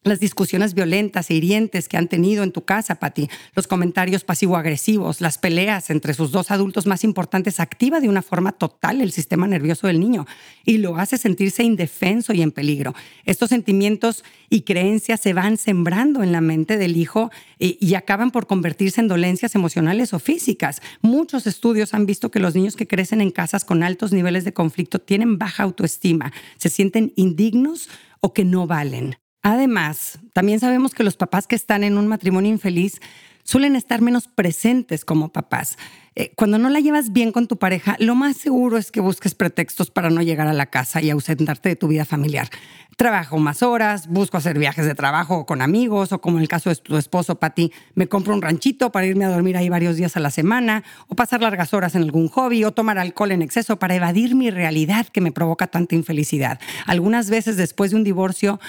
Las 0.03 0.19
discusiones 0.19 0.73
violentas 0.73 1.29
e 1.29 1.35
hirientes 1.35 1.87
que 1.87 1.97
han 1.97 2.07
tenido 2.07 2.43
en 2.43 2.51
tu 2.51 2.63
casa, 2.63 2.95
Patti, 2.95 3.29
los 3.55 3.67
comentarios 3.67 4.23
pasivo-agresivos, 4.23 5.21
las 5.21 5.37
peleas 5.37 5.91
entre 5.91 6.15
sus 6.15 6.31
dos 6.31 6.49
adultos 6.49 6.87
más 6.87 7.03
importantes, 7.03 7.59
activa 7.59 7.99
de 7.99 8.09
una 8.09 8.23
forma 8.23 8.51
total 8.51 9.01
el 9.01 9.11
sistema 9.11 9.47
nervioso 9.47 9.85
del 9.85 9.99
niño 9.99 10.25
y 10.65 10.77
lo 10.79 10.97
hace 10.97 11.17
sentirse 11.17 11.63
indefenso 11.63 12.33
y 12.33 12.41
en 12.41 12.51
peligro. 12.51 12.95
Estos 13.25 13.49
sentimientos 13.49 14.23
y 14.49 14.61
creencias 14.61 15.19
se 15.19 15.33
van 15.33 15.57
sembrando 15.57 16.23
en 16.23 16.31
la 16.31 16.41
mente 16.41 16.77
del 16.77 16.97
hijo 16.97 17.29
y, 17.59 17.77
y 17.79 17.93
acaban 17.93 18.31
por 18.31 18.47
convertirse 18.47 19.01
en 19.01 19.07
dolencias 19.07 19.53
emocionales 19.53 20.13
o 20.13 20.19
físicas. 20.19 20.81
Muchos 21.01 21.45
estudios 21.45 21.93
han 21.93 22.07
visto 22.07 22.31
que 22.31 22.39
los 22.39 22.55
niños 22.55 22.75
que 22.75 22.87
crecen 22.87 23.21
en 23.21 23.29
casas 23.29 23.65
con 23.65 23.83
altos 23.83 24.13
niveles 24.13 24.45
de 24.45 24.53
conflicto 24.53 24.99
tienen 24.99 25.37
baja 25.37 25.61
autoestima, 25.61 26.33
se 26.57 26.69
sienten 26.69 27.13
indignos 27.15 27.87
o 28.19 28.33
que 28.33 28.45
no 28.45 28.65
valen. 28.65 29.20
Además, 29.43 30.19
también 30.34 30.60
sabemos 30.60 30.93
que 30.93 31.04
los 31.04 31.17
papás 31.17 31.47
que 31.47 31.56
están 31.56 31.84
en 31.84 31.97
un 31.97 32.08
matrimonio 32.08 32.51
infeliz 32.51 32.99
suelen 33.43 33.75
estar 33.75 34.01
menos 34.01 34.27
presentes 34.27 35.04
como 35.04 35.30
papás. 35.30 35.77
Eh, 36.15 36.34
cuando 36.36 36.58
no 36.58 36.69
la 36.69 36.80
llevas 36.80 37.12
bien 37.13 37.32
con 37.32 37.47
tu 37.47 37.58
pareja, 37.58 37.95
lo 37.99 38.15
más 38.15 38.38
seguro 38.38 38.77
es 38.77 38.91
que 38.91 38.99
busques 38.99 39.34
pretextos 39.34 39.89
para 39.89 40.10
no 40.10 40.21
llegar 40.21 40.47
a 40.47 40.54
la 40.54 40.65
casa 40.65 41.01
y 41.01 41.10
ausentarte 41.10 41.69
de 41.69 41.75
tu 41.75 41.88
vida 41.88 42.06
familiar. 42.06 42.49
Trabajo 42.97 43.39
más 43.39 43.63
horas, 43.63 44.08
busco 44.08 44.38
hacer 44.38 44.60
viajes 44.60 44.86
de 44.86 44.93
trabajo 44.93 45.45
con 45.45 45.62
amigos, 45.62 46.12
o 46.12 46.21
como 46.21 46.38
en 46.38 46.43
el 46.43 46.49
caso 46.49 46.69
de 46.69 46.75
tu 46.75 46.97
esposo, 46.97 47.39
Pati, 47.39 47.71
me 47.95 48.08
compro 48.08 48.34
un 48.34 48.41
ranchito 48.41 48.91
para 48.91 49.08
irme 49.08 49.25
a 49.25 49.30
dormir 49.30 49.58
ahí 49.58 49.69
varios 49.69 49.95
días 49.95 50.17
a 50.17 50.19
la 50.19 50.30
semana, 50.30 50.84
o 51.08 51.15
pasar 51.15 51.41
largas 51.41 51.73
horas 51.73 51.95
en 51.95 52.04
algún 52.04 52.27
hobby, 52.27 52.63
o 52.65 52.73
tomar 52.73 52.99
alcohol 52.99 53.32
en 53.32 53.41
exceso 53.41 53.80
para 53.80 53.95
evadir 53.95 54.36
mi 54.36 54.51
realidad 54.51 55.08
que 55.08 55.21
me 55.21 55.32
provoca 55.32 55.67
tanta 55.67 55.95
infelicidad. 55.95 56.60
Algunas 56.86 57.30
veces 57.30 57.58
después 57.58 57.91
de 57.91 57.97
un 57.97 58.04
divorcio, 58.04 58.60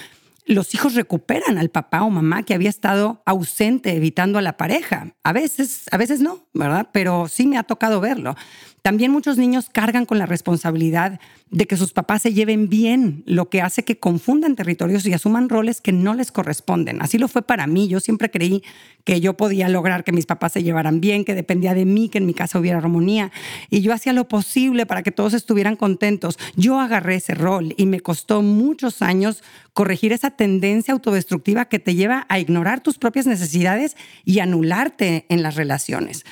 los 0.44 0.74
hijos 0.74 0.94
recuperan 0.94 1.58
al 1.58 1.68
papá 1.68 2.02
o 2.02 2.10
mamá 2.10 2.42
que 2.42 2.54
había 2.54 2.68
estado 2.68 3.22
ausente 3.26 3.94
evitando 3.94 4.38
a 4.38 4.42
la 4.42 4.56
pareja. 4.56 5.14
A 5.22 5.32
veces, 5.32 5.84
a 5.92 5.96
veces 5.96 6.20
no, 6.20 6.46
¿verdad? 6.52 6.88
Pero 6.92 7.28
sí 7.28 7.46
me 7.46 7.58
ha 7.58 7.62
tocado 7.62 8.00
verlo. 8.00 8.34
También 8.82 9.12
muchos 9.12 9.38
niños 9.38 9.68
cargan 9.70 10.06
con 10.06 10.18
la 10.18 10.26
responsabilidad 10.26 11.20
de 11.52 11.66
que 11.66 11.76
sus 11.76 11.92
papás 11.92 12.22
se 12.22 12.32
lleven 12.32 12.70
bien, 12.70 13.22
lo 13.26 13.50
que 13.50 13.60
hace 13.60 13.84
que 13.84 13.98
confundan 13.98 14.56
territorios 14.56 15.04
y 15.04 15.12
asuman 15.12 15.50
roles 15.50 15.82
que 15.82 15.92
no 15.92 16.14
les 16.14 16.32
corresponden. 16.32 17.02
Así 17.02 17.18
lo 17.18 17.28
fue 17.28 17.42
para 17.42 17.66
mí. 17.66 17.88
Yo 17.88 18.00
siempre 18.00 18.30
creí 18.30 18.62
que 19.04 19.20
yo 19.20 19.36
podía 19.36 19.68
lograr 19.68 20.02
que 20.02 20.12
mis 20.12 20.24
papás 20.24 20.52
se 20.52 20.62
llevaran 20.62 21.02
bien, 21.02 21.26
que 21.26 21.34
dependía 21.34 21.74
de 21.74 21.84
mí, 21.84 22.08
que 22.08 22.18
en 22.18 22.26
mi 22.26 22.32
casa 22.32 22.58
hubiera 22.58 22.78
armonía. 22.78 23.30
Y 23.68 23.82
yo 23.82 23.92
hacía 23.92 24.14
lo 24.14 24.28
posible 24.28 24.86
para 24.86 25.02
que 25.02 25.12
todos 25.12 25.34
estuvieran 25.34 25.76
contentos. 25.76 26.38
Yo 26.56 26.80
agarré 26.80 27.16
ese 27.16 27.34
rol 27.34 27.74
y 27.76 27.84
me 27.84 28.00
costó 28.00 28.40
muchos 28.40 29.02
años 29.02 29.44
corregir 29.74 30.14
esa 30.14 30.30
tendencia 30.30 30.94
autodestructiva 30.94 31.66
que 31.66 31.78
te 31.78 31.94
lleva 31.94 32.24
a 32.30 32.38
ignorar 32.38 32.80
tus 32.80 32.96
propias 32.96 33.26
necesidades 33.26 33.94
y 34.24 34.38
anularte 34.38 35.26
en 35.28 35.42
las 35.42 35.56
relaciones 35.56 36.24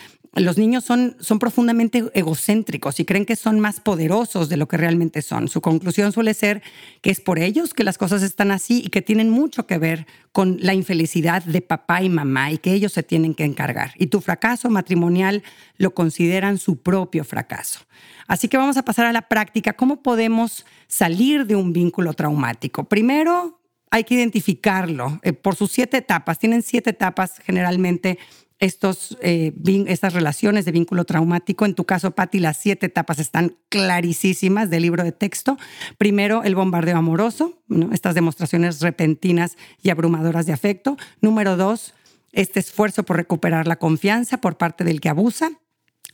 los 0.43 0.59
niños 0.59 0.85
son, 0.85 1.17
son 1.21 1.39
profundamente 1.39 2.05
egocéntricos 2.15 3.01
y 3.01 3.05
creen 3.05 3.27
que 3.27 3.37
son 3.37 3.61
más 3.61 3.81
poderosos 3.81 4.49
de 4.49 4.57
lo 4.57 4.69
que 4.69 4.77
realmente 4.77 5.23
son. 5.23 5.49
Su 5.49 5.61
conclusión 5.61 6.13
suele 6.13 6.35
ser 6.35 6.63
que 7.03 7.11
es 7.11 7.21
por 7.21 7.39
ellos 7.39 7.75
que 7.75 7.85
las 7.85 7.99
cosas 7.99 8.23
están 8.23 8.51
así 8.51 8.83
y 8.85 8.89
que 8.89 9.03
tienen 9.03 9.31
mucho 9.31 9.67
que 9.67 9.79
ver 9.79 10.07
con 10.33 10.59
la 10.61 10.75
infelicidad 10.75 11.43
de 11.43 11.61
papá 11.61 12.03
y 12.03 12.09
mamá 12.09 12.53
y 12.53 12.59
que 12.59 12.73
ellos 12.73 12.93
se 12.93 13.03
tienen 13.03 13.35
que 13.35 13.45
encargar. 13.45 13.93
Y 13.97 14.07
tu 14.07 14.21
fracaso 14.21 14.71
matrimonial 14.71 15.43
lo 15.77 15.95
consideran 15.95 16.59
su 16.59 16.81
propio 16.81 17.25
fracaso. 17.25 17.81
Así 18.27 18.49
que 18.49 18.57
vamos 18.57 18.77
a 18.77 18.85
pasar 18.85 19.07
a 19.07 19.13
la 19.13 19.23
práctica. 19.23 19.73
¿Cómo 19.73 20.03
podemos 20.03 20.65
salir 20.87 21.47
de 21.47 21.57
un 21.57 21.73
vínculo 21.73 22.13
traumático? 22.15 22.85
Primero, 22.85 23.61
hay 23.91 24.05
que 24.05 24.15
identificarlo 24.15 25.19
eh, 25.23 25.33
por 25.33 25.57
sus 25.57 25.73
siete 25.73 25.97
etapas. 25.97 26.39
Tienen 26.39 26.63
siete 26.63 26.91
etapas 26.91 27.41
generalmente 27.45 28.19
estos, 28.61 29.17
eh, 29.23 29.53
estas 29.87 30.13
relaciones 30.13 30.67
de 30.67 30.73
vínculo 30.73 31.05
traumático. 31.05 31.65
En 31.65 31.75
tu 31.75 31.85
caso, 31.85 32.13
Patti, 32.13 32.39
las 32.39 32.59
siete 32.59 32.87
etapas 32.87 33.19
están 33.19 33.57
clarísimas 33.71 34.69
del 34.69 34.83
libro 34.83 35.03
de 35.03 35.13
texto. 35.13 35.59
Primero, 35.97 36.45
el 36.45 36.55
bombardeo 36.55 36.97
amoroso, 36.97 37.59
estas 37.91 38.15
demostraciones 38.15 38.81
repentinas 38.81 39.57
y 39.83 39.89
abrumadoras 39.89 40.47
de 40.47 40.53
afecto. 40.53 40.99
Número 41.23 41.57
dos, 41.57 41.95
este 42.33 42.61
esfuerzo 42.61 43.03
por 43.03 43.17
recuperar 43.17 43.67
la 43.67 43.77
confianza 43.77 44.41
por 44.41 44.59
parte 44.59 44.85
del 44.85 45.01
que 45.01 45.09
abusa 45.09 45.51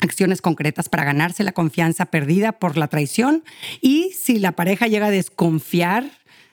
acciones 0.01 0.43
concretas 0.43 0.89
para 0.89 1.05
ganarse 1.05 1.43
la 1.43 1.53
confianza 1.53 2.07
perdida 2.07 2.53
por 2.53 2.77
la 2.77 2.89
traición 2.89 3.45
y 3.81 4.13
si 4.13 4.39
la 4.39 4.53
pareja 4.53 4.89
llega 4.89 5.07
a 5.07 5.11
desconfiar 5.11 6.11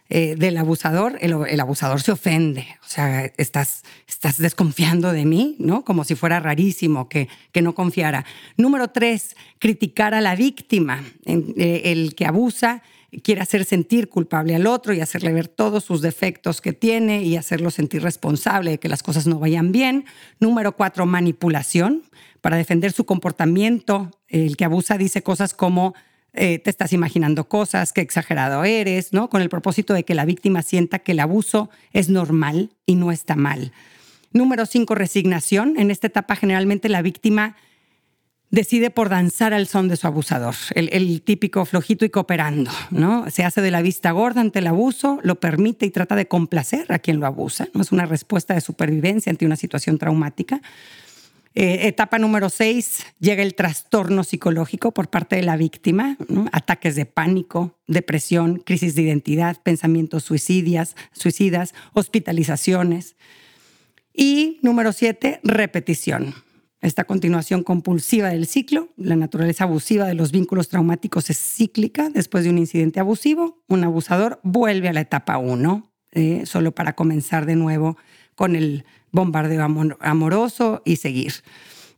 eh, 0.09 0.35
del 0.37 0.57
abusador, 0.57 1.17
el, 1.21 1.59
abusador 1.59 2.01
se 2.01 2.11
ofende. 2.11 2.67
O 2.85 2.87
sea, 2.87 3.25
estás, 3.37 3.83
estás 4.07 4.37
desconfiando 4.37 5.11
de 5.11 5.25
mí, 5.25 5.55
¿no? 5.59 5.83
Como 5.83 6.03
si 6.03 6.15
fuera 6.15 6.39
rarísimo 6.39 7.09
que, 7.09 7.29
que 7.51 7.61
no 7.61 7.73
confiara. 7.73 8.25
Número 8.57 8.89
tres, 8.89 9.35
criticar 9.59 10.13
a 10.13 10.21
la 10.21 10.35
víctima. 10.35 11.03
Eh, 11.25 11.81
el 11.85 12.15
que 12.15 12.25
abusa 12.25 12.83
quiere 13.21 13.41
hacer 13.41 13.65
sentir 13.65 14.09
culpable 14.09 14.55
al 14.55 14.67
otro 14.67 14.93
y 14.93 14.99
hacerle 14.99 15.31
ver 15.33 15.47
todos 15.47 15.83
sus 15.83 16.01
defectos 16.01 16.61
que 16.61 16.73
tiene 16.73 17.23
y 17.23 17.37
hacerlo 17.37 17.69
sentir 17.69 18.01
responsable 18.01 18.71
de 18.71 18.79
que 18.79 18.89
las 18.89 19.03
cosas 19.03 19.27
no 19.27 19.39
vayan 19.39 19.71
bien. 19.71 20.05
Número 20.39 20.75
cuatro, 20.75 21.05
manipulación. 21.05 22.03
Para 22.41 22.57
defender 22.57 22.91
su 22.91 23.05
comportamiento, 23.05 24.11
el 24.27 24.57
que 24.57 24.65
abusa 24.65 24.97
dice 24.97 25.23
cosas 25.23 25.53
como 25.53 25.93
eh, 26.33 26.59
te 26.59 26.69
estás 26.69 26.93
imaginando 26.93 27.47
cosas, 27.47 27.93
qué 27.93 28.01
exagerado 28.01 28.63
eres, 28.63 29.13
¿no? 29.13 29.29
Con 29.29 29.41
el 29.41 29.49
propósito 29.49 29.93
de 29.93 30.03
que 30.03 30.15
la 30.15 30.25
víctima 30.25 30.63
sienta 30.63 30.99
que 30.99 31.11
el 31.11 31.19
abuso 31.19 31.69
es 31.91 32.09
normal 32.09 32.71
y 32.85 32.95
no 32.95 33.11
está 33.11 33.35
mal. 33.35 33.71
Número 34.31 34.65
cinco, 34.65 34.95
resignación. 34.95 35.75
En 35.77 35.91
esta 35.91 36.07
etapa 36.07 36.35
generalmente 36.35 36.89
la 36.89 37.03
víctima 37.03 37.55
decide 38.49 38.89
por 38.89 39.09
danzar 39.09 39.53
al 39.53 39.67
son 39.67 39.87
de 39.87 39.95
su 39.95 40.05
abusador, 40.05 40.55
el, 40.75 40.89
el, 40.91 41.21
típico 41.23 41.65
flojito 41.65 42.05
y 42.05 42.09
cooperando, 42.09 42.71
¿no? 42.91 43.29
Se 43.31 43.43
hace 43.43 43.61
de 43.61 43.71
la 43.71 43.81
vista 43.81 44.11
gorda 44.11 44.41
ante 44.41 44.59
el 44.59 44.67
abuso, 44.67 45.19
lo 45.23 45.39
permite 45.39 45.87
y 45.87 45.89
trata 45.89 46.15
de 46.15 46.27
complacer 46.27 46.91
a 46.91 46.99
quien 46.99 47.19
lo 47.19 47.25
abusa, 47.25 47.67
¿no? 47.73 47.81
Es 47.81 47.91
una 47.91 48.05
respuesta 48.05 48.53
de 48.53 48.61
supervivencia 48.61 49.31
ante 49.31 49.45
una 49.45 49.55
situación 49.55 49.97
traumática. 49.97 50.61
Eh, 51.55 51.87
etapa 51.87 52.17
número 52.17 52.49
seis, 52.49 53.05
llega 53.19 53.43
el 53.43 53.53
trastorno 53.53 54.23
psicológico 54.23 54.91
por 54.91 55.09
parte 55.09 55.35
de 55.35 55.43
la 55.43 55.55
víctima, 55.55 56.17
ataques 56.51 56.95
de 56.95 57.05
pánico, 57.05 57.77
depresión, 57.85 58.57
crisis 58.57 58.95
de 58.95 59.03
identidad, 59.03 59.61
pensamientos 59.61 60.23
suicidas, 60.23 60.95
suicidas, 61.11 61.75
hospitalizaciones. 61.93 63.15
Y 64.13 64.59
número 64.63 64.93
siete, 64.93 65.39
repetición. 65.43 66.33
Esta 66.81 67.05
continuación 67.05 67.63
compulsiva 67.63 68.29
del 68.29 68.45
ciclo, 68.45 68.89
la 68.97 69.15
naturaleza 69.15 69.63
abusiva 69.63 70.05
de 70.05 70.15
los 70.15 70.31
vínculos 70.31 70.69
traumáticos 70.69 71.29
es 71.29 71.37
cíclica. 71.37 72.09
Después 72.09 72.43
de 72.43 72.49
un 72.49 72.57
incidente 72.57 72.99
abusivo, 72.99 73.63
un 73.67 73.83
abusador 73.83 74.39
vuelve 74.43 74.89
a 74.89 74.93
la 74.93 75.01
etapa 75.01 75.37
uno, 75.37 75.93
eh, 76.11 76.45
solo 76.45 76.73
para 76.73 76.93
comenzar 76.93 77.45
de 77.45 77.55
nuevo 77.55 77.95
con 78.35 78.55
el 78.55 78.85
bombardeo 79.13 79.63
amoroso 80.01 80.81
y 80.83 80.97
seguir. 80.97 81.33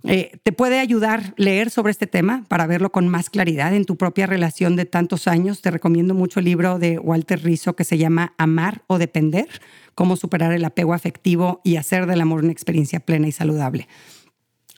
Eh, 0.08 0.38
te 0.43 0.51
puede 0.51 0.80
ayudar 0.80 1.34
leer 1.36 1.71
sobre 1.71 1.89
este 1.89 2.06
tema 2.06 2.45
para 2.47 2.67
verlo 2.67 2.91
con 2.91 3.08
más 3.08 3.32
claridad 3.32 3.73
en 3.73 3.86
tu 3.86 3.97
propia 3.97 4.28
relación 4.28 4.75
de 4.75 4.86
tantos 4.86 5.28
años. 5.28 5.62
Te 5.62 5.71
recomiendo 5.71 6.13
mucho 6.13 6.39
el 6.39 6.45
libro 6.45 6.78
de 6.78 6.99
Walter 6.99 7.43
Rizzo 7.43 7.75
que 7.75 7.84
se 7.84 7.97
llama 7.97 8.34
Amar 8.38 8.84
o 8.86 8.99
Depender, 8.99 9.47
cómo 9.95 10.15
superar 10.15 10.51
el 10.54 10.63
apego 10.63 10.93
afectivo 10.93 11.60
y 11.63 11.78
hacer 11.78 12.06
del 12.06 12.21
amor 12.21 12.43
una 12.43 12.51
experiencia 12.51 12.99
plena 12.99 13.28
y 13.28 13.32
saludable. 13.32 13.88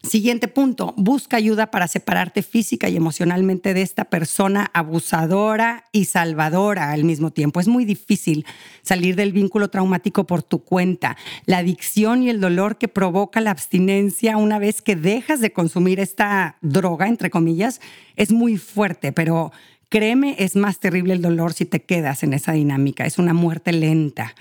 Siguiente 0.03 0.47
punto, 0.47 0.93
busca 0.95 1.38
ayuda 1.38 1.71
para 1.71 1.88
separarte 1.88 2.43
física 2.43 2.88
y 2.88 2.95
emocionalmente 2.95 3.73
de 3.73 3.81
esta 3.81 4.05
persona 4.05 4.69
abusadora 4.73 5.86
y 5.91 6.05
salvadora 6.05 6.91
al 6.91 7.03
mismo 7.03 7.31
tiempo. 7.31 7.60
Es 7.60 7.67
muy 7.67 7.83
difícil 7.83 8.45
salir 8.83 9.15
del 9.15 9.33
vínculo 9.33 9.69
traumático 9.69 10.25
por 10.25 10.43
tu 10.43 10.63
cuenta. 10.63 11.17
La 11.45 11.57
adicción 11.57 12.21
y 12.21 12.29
el 12.29 12.39
dolor 12.39 12.77
que 12.77 12.88
provoca 12.88 13.41
la 13.41 13.51
abstinencia 13.51 14.38
una 14.38 14.60
vez 14.60 14.81
que 14.81 14.95
dejas 14.95 15.41
de 15.41 15.51
consumir 15.51 15.99
esta 15.99 16.57
droga, 16.62 17.07
entre 17.07 17.31
comillas, 17.31 17.81
es 18.15 18.31
muy 18.31 18.57
fuerte, 18.57 19.12
pero 19.12 19.51
créeme, 19.89 20.36
es 20.38 20.55
más 20.55 20.79
terrible 20.79 21.15
el 21.15 21.21
dolor 21.23 21.53
si 21.53 21.65
te 21.65 21.81
quedas 21.81 22.21
en 22.21 22.33
esa 22.33 22.51
dinámica. 22.51 23.05
Es 23.05 23.17
una 23.17 23.33
muerte 23.33 23.71
lenta. 23.71 24.36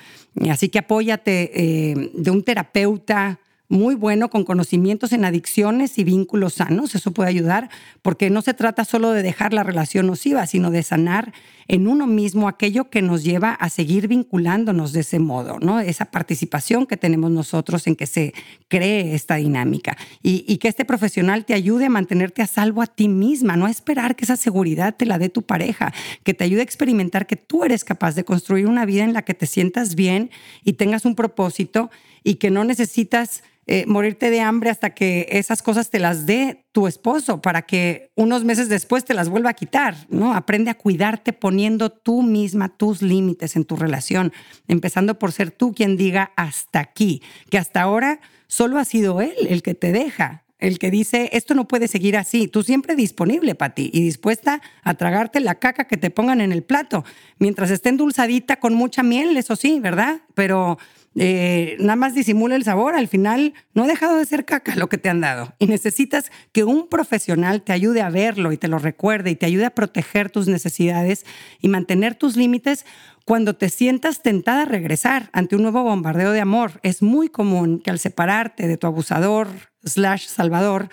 Así 0.50 0.68
que 0.68 0.80
apóyate 0.80 1.50
eh, 1.54 2.10
de 2.14 2.30
un 2.30 2.44
terapeuta 2.44 3.40
muy 3.68 3.94
bueno 3.94 4.30
con 4.30 4.44
conocimientos 4.44 5.12
en 5.12 5.24
adicciones 5.24 5.98
y 5.98 6.04
vínculos 6.04 6.54
sanos. 6.54 6.94
Eso 6.94 7.12
puede 7.12 7.30
ayudar 7.30 7.70
porque 8.02 8.30
no 8.30 8.42
se 8.42 8.54
trata 8.54 8.84
solo 8.84 9.10
de 9.10 9.22
dejar 9.22 9.52
la 9.52 9.62
relación 9.62 10.06
nociva, 10.06 10.46
sino 10.46 10.70
de 10.70 10.82
sanar 10.82 11.32
en 11.68 11.88
uno 11.88 12.06
mismo 12.06 12.48
aquello 12.48 12.90
que 12.90 13.02
nos 13.02 13.24
lleva 13.24 13.52
a 13.52 13.68
seguir 13.68 14.06
vinculándonos 14.06 14.92
de 14.92 15.00
ese 15.00 15.18
modo, 15.18 15.58
¿no? 15.58 15.80
Esa 15.80 16.06
participación 16.06 16.86
que 16.86 16.96
tenemos 16.96 17.30
nosotros 17.30 17.86
en 17.88 17.96
que 17.96 18.06
se 18.06 18.34
cree 18.68 19.14
esta 19.14 19.36
dinámica 19.36 19.96
y, 20.22 20.44
y 20.46 20.58
que 20.58 20.68
este 20.68 20.84
profesional 20.84 21.44
te 21.44 21.54
ayude 21.54 21.86
a 21.86 21.90
mantenerte 21.90 22.42
a 22.42 22.46
salvo 22.46 22.82
a 22.82 22.86
ti 22.86 23.08
misma, 23.08 23.56
no 23.56 23.66
a 23.66 23.70
esperar 23.70 24.14
que 24.14 24.24
esa 24.24 24.36
seguridad 24.36 24.94
te 24.96 25.06
la 25.06 25.18
dé 25.18 25.28
tu 25.28 25.42
pareja, 25.42 25.92
que 26.22 26.34
te 26.34 26.44
ayude 26.44 26.60
a 26.60 26.64
experimentar 26.64 27.26
que 27.26 27.36
tú 27.36 27.64
eres 27.64 27.84
capaz 27.84 28.14
de 28.14 28.24
construir 28.24 28.66
una 28.66 28.86
vida 28.86 29.02
en 29.02 29.12
la 29.12 29.22
que 29.22 29.34
te 29.34 29.46
sientas 29.46 29.96
bien 29.96 30.30
y 30.64 30.74
tengas 30.74 31.04
un 31.04 31.16
propósito 31.16 31.90
y 32.22 32.36
que 32.36 32.50
no 32.50 32.64
necesitas 32.64 33.42
eh, 33.68 33.84
morirte 33.86 34.30
de 34.30 34.40
hambre 34.40 34.70
hasta 34.70 34.90
que 34.90 35.26
esas 35.30 35.60
cosas 35.60 35.90
te 35.90 35.98
las 35.98 36.24
dé 36.24 36.64
tu 36.70 36.86
esposo 36.86 37.40
para 37.42 37.62
que 37.62 38.12
unos 38.14 38.44
meses 38.44 38.68
después 38.68 39.04
te 39.04 39.14
las 39.14 39.28
vuelva 39.28 39.50
a 39.50 39.54
quitar, 39.54 39.96
¿no? 40.08 40.34
Aprende 40.34 40.70
a 40.70 40.78
cuidarte 40.78 41.32
poniendo 41.32 41.90
tú 41.90 42.22
misma 42.22 42.68
tus 42.68 43.02
límites 43.02 43.56
en 43.56 43.64
tu 43.64 43.74
relación, 43.74 44.32
empezando 44.68 45.18
por 45.18 45.32
ser 45.32 45.50
tú 45.50 45.74
quien 45.74 45.96
diga 45.96 46.32
hasta 46.36 46.78
aquí, 46.78 47.22
que 47.50 47.58
hasta 47.58 47.82
ahora 47.82 48.20
solo 48.46 48.78
ha 48.78 48.84
sido 48.84 49.20
él 49.20 49.34
el 49.48 49.62
que 49.62 49.74
te 49.74 49.90
deja, 49.90 50.45
el 50.58 50.78
que 50.78 50.90
dice, 50.90 51.30
esto 51.32 51.54
no 51.54 51.68
puede 51.68 51.88
seguir 51.88 52.16
así, 52.16 52.48
tú 52.48 52.62
siempre 52.62 52.96
disponible 52.96 53.54
para 53.54 53.74
ti 53.74 53.90
y 53.92 54.02
dispuesta 54.02 54.62
a 54.82 54.94
tragarte 54.94 55.40
la 55.40 55.56
caca 55.56 55.86
que 55.86 55.96
te 55.96 56.10
pongan 56.10 56.40
en 56.40 56.52
el 56.52 56.62
plato, 56.62 57.04
mientras 57.38 57.70
esté 57.70 57.90
endulzadita 57.90 58.56
con 58.56 58.74
mucha 58.74 59.02
miel, 59.02 59.36
eso 59.36 59.56
sí, 59.56 59.80
¿verdad? 59.80 60.20
Pero 60.34 60.78
eh, 61.18 61.76
nada 61.80 61.96
más 61.96 62.14
disimula 62.14 62.56
el 62.56 62.64
sabor, 62.64 62.94
al 62.94 63.08
final 63.08 63.54
no 63.72 63.84
ha 63.84 63.86
dejado 63.86 64.18
de 64.18 64.26
ser 64.26 64.44
caca 64.44 64.76
lo 64.76 64.88
que 64.88 64.98
te 64.98 65.08
han 65.08 65.22
dado. 65.22 65.54
Y 65.58 65.66
necesitas 65.66 66.30
que 66.52 66.62
un 66.62 66.88
profesional 66.88 67.62
te 67.62 67.72
ayude 67.72 68.02
a 68.02 68.10
verlo 68.10 68.52
y 68.52 68.58
te 68.58 68.68
lo 68.68 68.78
recuerde 68.78 69.30
y 69.30 69.36
te 69.36 69.46
ayude 69.46 69.64
a 69.64 69.74
proteger 69.74 70.30
tus 70.30 70.46
necesidades 70.46 71.24
y 71.60 71.68
mantener 71.68 72.16
tus 72.16 72.36
límites 72.36 72.84
cuando 73.24 73.54
te 73.56 73.70
sientas 73.70 74.22
tentada 74.22 74.62
a 74.62 74.66
regresar 74.66 75.30
ante 75.32 75.56
un 75.56 75.62
nuevo 75.62 75.82
bombardeo 75.82 76.32
de 76.32 76.40
amor. 76.40 76.80
Es 76.82 77.02
muy 77.02 77.28
común 77.28 77.80
que 77.80 77.90
al 77.90 77.98
separarte 77.98 78.68
de 78.68 78.76
tu 78.76 78.86
abusador 78.86 79.48
slash 79.86 80.26
salvador, 80.26 80.90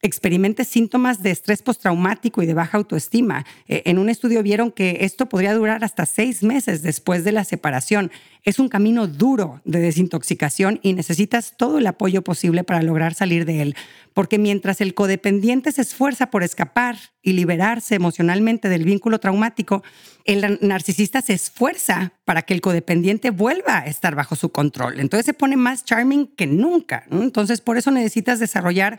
experimentes 0.00 0.68
síntomas 0.68 1.22
de 1.22 1.30
estrés 1.30 1.62
postraumático 1.62 2.42
y 2.42 2.46
de 2.46 2.54
baja 2.54 2.78
autoestima. 2.78 3.44
Eh, 3.66 3.82
en 3.86 3.98
un 3.98 4.08
estudio 4.08 4.42
vieron 4.42 4.70
que 4.70 4.98
esto 5.00 5.28
podría 5.28 5.54
durar 5.54 5.84
hasta 5.84 6.06
seis 6.06 6.42
meses 6.42 6.82
después 6.82 7.24
de 7.24 7.32
la 7.32 7.44
separación. 7.44 8.10
Es 8.44 8.58
un 8.58 8.68
camino 8.68 9.06
duro 9.06 9.60
de 9.64 9.80
desintoxicación 9.80 10.80
y 10.82 10.92
necesitas 10.92 11.54
todo 11.56 11.78
el 11.78 11.86
apoyo 11.86 12.22
posible 12.22 12.64
para 12.64 12.82
lograr 12.82 13.14
salir 13.14 13.44
de 13.44 13.62
él, 13.62 13.76
porque 14.14 14.38
mientras 14.38 14.80
el 14.80 14.94
codependiente 14.94 15.72
se 15.72 15.82
esfuerza 15.82 16.30
por 16.30 16.42
escapar 16.42 16.96
y 17.22 17.32
liberarse 17.32 17.94
emocionalmente 17.94 18.68
del 18.68 18.84
vínculo 18.84 19.20
traumático, 19.20 19.82
el 20.24 20.58
narcisista 20.60 21.22
se 21.22 21.34
esfuerza 21.34 22.12
para 22.24 22.42
que 22.42 22.54
el 22.54 22.60
codependiente 22.60 23.30
vuelva 23.30 23.78
a 23.78 23.86
estar 23.86 24.14
bajo 24.14 24.36
su 24.36 24.50
control. 24.50 25.00
Entonces 25.00 25.26
se 25.26 25.34
pone 25.34 25.56
más 25.56 25.84
charming 25.84 26.26
que 26.26 26.46
nunca. 26.46 27.04
Entonces 27.10 27.60
por 27.60 27.78
eso 27.78 27.90
necesitas 27.90 28.38
desarrollar 28.38 28.98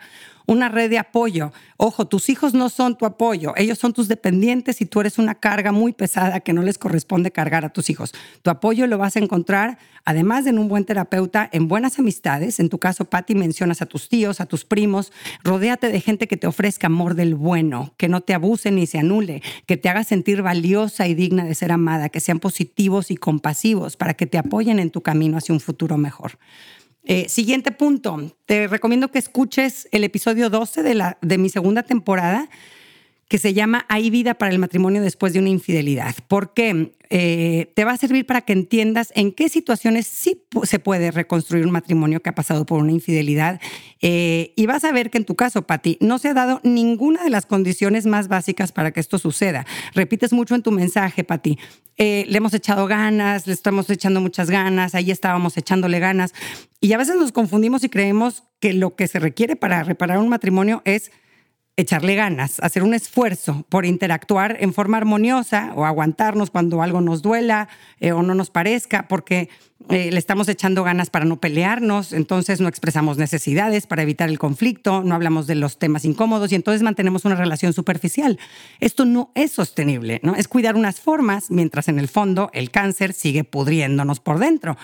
una 0.49 0.67
red 0.67 0.89
de 0.89 0.97
apoyo. 0.97 1.53
Ojo, 1.77 2.07
tus 2.07 2.29
hijos 2.29 2.55
no 2.55 2.69
son 2.69 2.97
tu 2.97 3.05
apoyo, 3.05 3.53
ellos 3.55 3.77
son 3.77 3.93
tus 3.93 4.07
dependientes 4.07 4.81
y 4.81 4.85
tú 4.87 4.99
eres 4.99 5.19
una 5.19 5.35
carga 5.35 5.71
muy 5.71 5.93
pesada 5.93 6.39
que 6.39 6.53
no 6.53 6.63
les 6.63 6.79
corresponde 6.79 7.29
cargar 7.29 7.65
a 7.65 7.69
tus 7.69 7.91
hijos. 7.91 8.13
Tu 8.41 8.49
apoyo 8.49 8.87
lo 8.87 8.97
vas 8.97 9.15
a 9.15 9.19
además 10.05 10.43
de 10.43 10.49
en 10.49 10.59
un 10.59 10.67
buen 10.67 10.85
terapeuta, 10.85 11.47
en 11.51 11.67
buenas 11.67 11.99
amistades. 11.99 12.59
En 12.59 12.69
tu 12.69 12.79
caso, 12.79 13.05
Patti, 13.05 13.35
mencionas 13.35 13.81
a 13.81 13.85
tus 13.85 14.09
tíos, 14.09 14.41
a 14.41 14.45
tus 14.45 14.65
primos. 14.65 15.13
Rodéate 15.43 15.89
de 15.89 16.01
gente 16.01 16.27
que 16.27 16.37
te 16.37 16.47
ofrezca 16.47 16.87
amor 16.87 17.15
del 17.15 17.35
bueno, 17.35 17.93
que 17.97 18.07
no 18.07 18.21
te 18.21 18.33
abuse 18.33 18.71
ni 18.71 18.87
se 18.87 18.97
anule, 18.97 19.41
que 19.67 19.77
te 19.77 19.87
haga 19.89 20.03
sentir 20.03 20.41
valiosa 20.41 21.07
y 21.07 21.13
digna 21.13 21.45
de 21.45 21.55
ser 21.55 21.71
amada, 21.71 22.09
que 22.09 22.19
sean 22.19 22.39
positivos 22.39 23.11
y 23.11 23.15
compasivos 23.15 23.95
para 23.95 24.15
que 24.15 24.25
te 24.25 24.37
apoyen 24.37 24.79
en 24.79 24.89
tu 24.89 25.01
camino 25.01 25.37
hacia 25.37 25.53
un 25.53 25.59
futuro 25.59 25.97
mejor. 25.97 26.39
Eh, 27.05 27.29
siguiente 27.29 27.71
punto, 27.71 28.35
te 28.45 28.67
recomiendo 28.67 29.09
que 29.09 29.19
escuches 29.19 29.87
el 29.91 30.03
episodio 30.03 30.49
12 30.49 30.83
de, 30.83 30.95
la, 30.95 31.17
de 31.21 31.37
mi 31.37 31.49
segunda 31.49 31.83
temporada 31.83 32.49
que 33.29 33.37
se 33.37 33.53
llama 33.53 33.85
Hay 33.89 34.09
vida 34.09 34.33
para 34.33 34.51
el 34.51 34.57
matrimonio 34.57 35.03
después 35.03 35.33
de 35.33 35.39
una 35.39 35.49
infidelidad. 35.49 36.15
¿Por 36.27 36.53
qué? 36.53 36.93
Eh, 37.11 37.71
te 37.75 37.85
va 37.85 37.91
a 37.91 37.97
servir 37.97 38.25
para 38.25 38.41
que 38.41 38.53
entiendas 38.53 39.13
en 39.15 39.31
qué 39.31 39.49
situaciones 39.49 40.07
sí 40.07 40.43
se 40.63 40.79
puede 40.79 41.11
reconstruir 41.11 41.65
un 41.65 41.71
matrimonio 41.71 42.21
que 42.21 42.29
ha 42.29 42.35
pasado 42.35 42.65
por 42.65 42.79
una 42.81 42.91
infidelidad. 42.91 43.61
Eh, 44.01 44.51
y 44.55 44.65
vas 44.65 44.83
a 44.83 44.91
ver 44.91 45.11
que 45.11 45.19
en 45.19 45.25
tu 45.25 45.35
caso, 45.35 45.67
Patti, 45.67 45.99
no 46.01 46.17
se 46.17 46.29
ha 46.29 46.33
dado 46.33 46.59
ninguna 46.63 47.23
de 47.23 47.29
las 47.29 47.45
condiciones 47.45 48.07
más 48.07 48.29
básicas 48.29 48.71
para 48.71 48.91
que 48.91 48.99
esto 48.99 49.19
suceda. 49.19 49.65
Repites 49.93 50.33
mucho 50.33 50.55
en 50.55 50.63
tu 50.63 50.71
mensaje, 50.71 51.23
Patti. 51.23 51.59
Eh, 51.97 52.25
le 52.27 52.37
hemos 52.37 52.55
echado 52.55 52.87
ganas, 52.87 53.45
le 53.45 53.53
estamos 53.53 53.89
echando 53.91 54.21
muchas 54.21 54.49
ganas, 54.49 54.95
ahí 54.95 55.11
estábamos 55.11 55.55
echándole 55.55 55.99
ganas. 55.99 56.33
Y 56.81 56.93
a 56.93 56.97
veces 56.97 57.15
nos 57.15 57.31
confundimos 57.31 57.83
y 57.83 57.89
creemos 57.89 58.43
que 58.59 58.73
lo 58.73 58.95
que 58.95 59.07
se 59.07 59.19
requiere 59.19 59.55
para 59.55 59.83
reparar 59.83 60.17
un 60.17 60.29
matrimonio 60.29 60.81
es 60.83 61.11
echarle 61.79 62.15
ganas, 62.15 62.59
hacer 62.59 62.83
un 62.83 62.93
esfuerzo 62.93 63.65
por 63.69 63.85
interactuar 63.85 64.57
en 64.59 64.73
forma 64.73 64.97
armoniosa 64.97 65.71
o 65.75 65.85
aguantarnos 65.85 66.49
cuando 66.49 66.81
algo 66.81 66.99
nos 66.99 67.21
duela 67.21 67.69
eh, 67.99 68.11
o 68.11 68.21
no 68.21 68.35
nos 68.35 68.49
parezca, 68.49 69.07
porque 69.07 69.49
eh, 69.87 70.11
le 70.11 70.19
estamos 70.19 70.49
echando 70.49 70.83
ganas 70.83 71.09
para 71.09 71.23
no 71.23 71.39
pelearnos, 71.39 72.11
entonces 72.11 72.59
no 72.59 72.67
expresamos 72.67 73.17
necesidades 73.17 73.87
para 73.87 74.03
evitar 74.03 74.27
el 74.27 74.37
conflicto, 74.37 75.03
no 75.03 75.15
hablamos 75.15 75.47
de 75.47 75.55
los 75.55 75.79
temas 75.79 76.03
incómodos 76.03 76.51
y 76.51 76.55
entonces 76.55 76.83
mantenemos 76.83 77.23
una 77.23 77.35
relación 77.35 77.71
superficial. 77.71 78.37
Esto 78.81 79.05
no 79.05 79.31
es 79.35 79.53
sostenible, 79.53 80.19
¿no? 80.21 80.35
Es 80.35 80.49
cuidar 80.49 80.75
unas 80.75 80.99
formas 80.99 81.49
mientras 81.49 81.87
en 81.87 81.97
el 81.97 82.09
fondo 82.09 82.49
el 82.53 82.71
cáncer 82.71 83.13
sigue 83.13 83.45
pudriéndonos 83.45 84.19
por 84.19 84.37
dentro. 84.37 84.75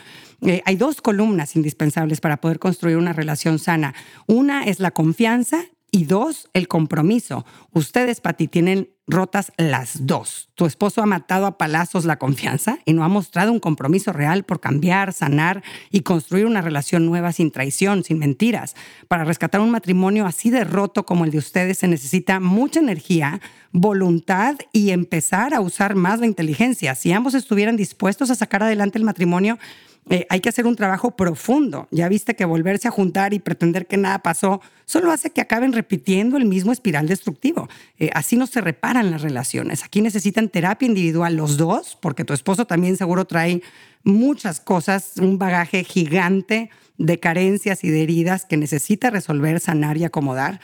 Eh, 0.41 0.61
hay 0.65 0.77
dos 0.77 1.01
columnas 1.01 1.57
indispensables 1.57 2.21
para 2.21 2.37
poder 2.37 2.59
construir 2.59 2.95
una 2.95 3.11
relación 3.11 3.59
sana. 3.59 3.93
Una 4.27 4.63
es 4.63 4.79
la 4.79 4.91
confianza 4.91 5.65
y 5.95 6.03
dos, 6.03 6.49
el 6.51 6.67
compromiso. 6.67 7.45
Ustedes, 7.71 8.19
Pati, 8.19 8.49
tienen 8.49 8.89
rotas 9.07 9.53
las 9.55 10.05
dos. 10.05 10.49
Tu 10.55 10.65
esposo 10.65 11.01
ha 11.01 11.05
matado 11.05 11.45
a 11.45 11.57
palazos 11.57 12.03
la 12.03 12.19
confianza 12.19 12.79
y 12.83 12.91
no 12.91 13.05
ha 13.05 13.07
mostrado 13.07 13.53
un 13.53 13.61
compromiso 13.61 14.11
real 14.11 14.43
por 14.43 14.59
cambiar, 14.59 15.13
sanar 15.13 15.63
y 15.91 16.01
construir 16.01 16.47
una 16.47 16.59
relación 16.59 17.05
nueva 17.05 17.31
sin 17.31 17.49
traición, 17.49 18.03
sin 18.03 18.19
mentiras. 18.19 18.75
Para 19.07 19.23
rescatar 19.23 19.61
un 19.61 19.71
matrimonio 19.71 20.25
así 20.25 20.49
de 20.49 20.65
roto 20.65 21.05
como 21.05 21.23
el 21.23 21.31
de 21.31 21.37
ustedes 21.37 21.77
se 21.77 21.87
necesita 21.87 22.41
mucha 22.41 22.81
energía, 22.81 23.39
voluntad 23.71 24.57
y 24.73 24.89
empezar 24.89 25.53
a 25.53 25.61
usar 25.61 25.95
más 25.95 26.19
la 26.19 26.25
inteligencia. 26.25 26.95
Si 26.95 27.13
ambos 27.13 27.35
estuvieran 27.35 27.77
dispuestos 27.77 28.29
a 28.31 28.35
sacar 28.35 28.63
adelante 28.63 28.97
el 28.97 29.05
matrimonio, 29.05 29.57
eh, 30.07 30.27
hay 30.29 30.39
que 30.39 30.49
hacer 30.49 30.67
un 30.67 30.75
trabajo 30.75 31.15
profundo. 31.15 31.87
Ya 31.89 32.07
viste 32.07 32.35
que 32.35 32.45
volverse 32.45 32.87
a 32.87 32.91
juntar 32.91 33.33
y 33.33 33.39
pretender 33.39 33.87
que 33.87 33.97
nada 33.97 34.19
pasó 34.19 34.61
solo 34.85 35.11
hace 35.11 35.31
que 35.31 35.41
acaben 35.41 35.73
repitiendo 35.73 36.37
el 36.37 36.45
mismo 36.45 36.71
espiral 36.71 37.07
destructivo. 37.07 37.67
Eh, 37.97 38.11
así 38.13 38.35
no 38.35 38.45
se 38.45 38.61
reparan 38.61 39.09
las 39.09 39.23
relaciones. 39.23 39.83
Aquí 39.83 40.01
necesitan 40.01 40.49
terapia 40.49 40.87
individual 40.87 41.35
los 41.35 41.57
dos, 41.57 41.97
porque 41.99 42.23
tu 42.23 42.33
esposo 42.33 42.65
también 42.65 42.97
seguro 42.97 43.25
trae 43.25 43.63
muchas 44.03 44.59
cosas, 44.59 45.13
un 45.17 45.39
bagaje 45.39 45.83
gigante 45.83 46.69
de 46.97 47.19
carencias 47.19 47.83
y 47.83 47.89
de 47.89 48.03
heridas 48.03 48.45
que 48.45 48.57
necesita 48.57 49.09
resolver, 49.09 49.59
sanar 49.59 49.97
y 49.97 50.03
acomodar. 50.03 50.61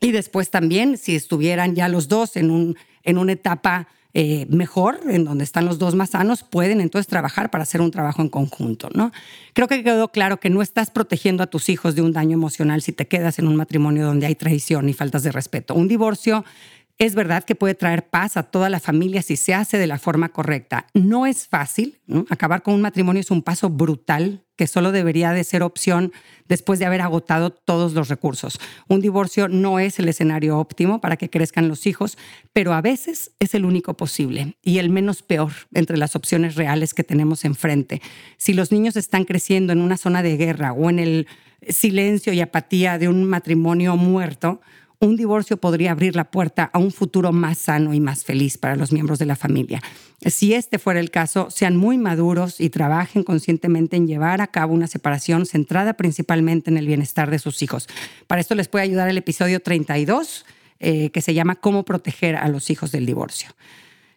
Y 0.00 0.10
después 0.10 0.50
también, 0.50 0.98
si 0.98 1.14
estuvieran 1.14 1.76
ya 1.76 1.88
los 1.88 2.08
dos 2.08 2.36
en, 2.36 2.50
un, 2.50 2.76
en 3.04 3.16
una 3.16 3.32
etapa 3.32 3.86
eh, 4.18 4.46
mejor, 4.48 4.98
en 5.10 5.26
donde 5.26 5.44
están 5.44 5.66
los 5.66 5.78
dos 5.78 5.94
más 5.94 6.08
sanos, 6.08 6.42
pueden 6.42 6.80
entonces 6.80 7.06
trabajar 7.06 7.50
para 7.50 7.64
hacer 7.64 7.82
un 7.82 7.90
trabajo 7.90 8.22
en 8.22 8.30
conjunto, 8.30 8.88
¿no? 8.94 9.12
Creo 9.52 9.68
que 9.68 9.84
quedó 9.84 10.08
claro 10.08 10.40
que 10.40 10.48
no 10.48 10.62
estás 10.62 10.90
protegiendo 10.90 11.42
a 11.42 11.48
tus 11.48 11.68
hijos 11.68 11.94
de 11.94 12.00
un 12.00 12.14
daño 12.14 12.32
emocional 12.32 12.80
si 12.80 12.92
te 12.92 13.06
quedas 13.06 13.38
en 13.38 13.46
un 13.46 13.56
matrimonio 13.56 14.06
donde 14.06 14.24
hay 14.24 14.34
traición 14.34 14.88
y 14.88 14.94
faltas 14.94 15.22
de 15.22 15.32
respeto. 15.32 15.74
Un 15.74 15.86
divorcio 15.86 16.46
es 16.98 17.14
verdad 17.14 17.44
que 17.44 17.54
puede 17.54 17.74
traer 17.74 18.08
paz 18.08 18.36
a 18.36 18.44
toda 18.44 18.70
la 18.70 18.80
familia 18.80 19.20
si 19.20 19.36
se 19.36 19.52
hace 19.52 19.76
de 19.76 19.86
la 19.86 19.98
forma 19.98 20.30
correcta. 20.30 20.86
No 20.94 21.26
es 21.26 21.46
fácil, 21.46 22.00
acabar 22.30 22.62
con 22.62 22.74
un 22.74 22.80
matrimonio 22.80 23.20
es 23.20 23.30
un 23.30 23.42
paso 23.42 23.68
brutal 23.68 24.42
que 24.56 24.66
solo 24.66 24.90
debería 24.90 25.32
de 25.32 25.44
ser 25.44 25.62
opción 25.62 26.12
después 26.48 26.78
de 26.78 26.86
haber 26.86 27.02
agotado 27.02 27.50
todos 27.50 27.92
los 27.92 28.08
recursos. 28.08 28.58
Un 28.88 29.02
divorcio 29.02 29.48
no 29.48 29.78
es 29.78 29.98
el 29.98 30.08
escenario 30.08 30.58
óptimo 30.58 31.02
para 31.02 31.18
que 31.18 31.28
crezcan 31.28 31.68
los 31.68 31.86
hijos, 31.86 32.16
pero 32.54 32.72
a 32.72 32.80
veces 32.80 33.32
es 33.38 33.54
el 33.54 33.66
único 33.66 33.94
posible 33.98 34.56
y 34.62 34.78
el 34.78 34.88
menos 34.88 35.22
peor 35.22 35.52
entre 35.74 35.98
las 35.98 36.16
opciones 36.16 36.54
reales 36.54 36.94
que 36.94 37.04
tenemos 37.04 37.44
enfrente. 37.44 38.00
Si 38.38 38.54
los 38.54 38.72
niños 38.72 38.96
están 38.96 39.24
creciendo 39.24 39.74
en 39.74 39.82
una 39.82 39.98
zona 39.98 40.22
de 40.22 40.38
guerra 40.38 40.72
o 40.72 40.88
en 40.88 40.98
el 40.98 41.26
silencio 41.68 42.32
y 42.32 42.40
apatía 42.40 42.96
de 42.98 43.08
un 43.08 43.24
matrimonio 43.24 43.96
muerto, 43.96 44.62
un 44.98 45.16
divorcio 45.16 45.56
podría 45.56 45.92
abrir 45.92 46.16
la 46.16 46.30
puerta 46.30 46.70
a 46.72 46.78
un 46.78 46.90
futuro 46.90 47.32
más 47.32 47.58
sano 47.58 47.92
y 47.94 48.00
más 48.00 48.24
feliz 48.24 48.58
para 48.58 48.76
los 48.76 48.92
miembros 48.92 49.18
de 49.18 49.26
la 49.26 49.36
familia. 49.36 49.82
Si 50.24 50.54
este 50.54 50.78
fuera 50.78 51.00
el 51.00 51.10
caso, 51.10 51.50
sean 51.50 51.76
muy 51.76 51.98
maduros 51.98 52.60
y 52.60 52.70
trabajen 52.70 53.22
conscientemente 53.22 53.96
en 53.96 54.06
llevar 54.06 54.40
a 54.40 54.46
cabo 54.46 54.74
una 54.74 54.86
separación 54.86 55.44
centrada 55.46 55.94
principalmente 55.94 56.70
en 56.70 56.78
el 56.78 56.86
bienestar 56.86 57.30
de 57.30 57.38
sus 57.38 57.62
hijos. 57.62 57.88
Para 58.26 58.40
esto 58.40 58.54
les 58.54 58.68
puede 58.68 58.84
ayudar 58.84 59.08
el 59.08 59.18
episodio 59.18 59.60
32, 59.60 60.46
eh, 60.80 61.10
que 61.10 61.20
se 61.20 61.34
llama 61.34 61.56
Cómo 61.56 61.84
proteger 61.84 62.36
a 62.36 62.48
los 62.48 62.70
hijos 62.70 62.92
del 62.92 63.06
divorcio. 63.06 63.50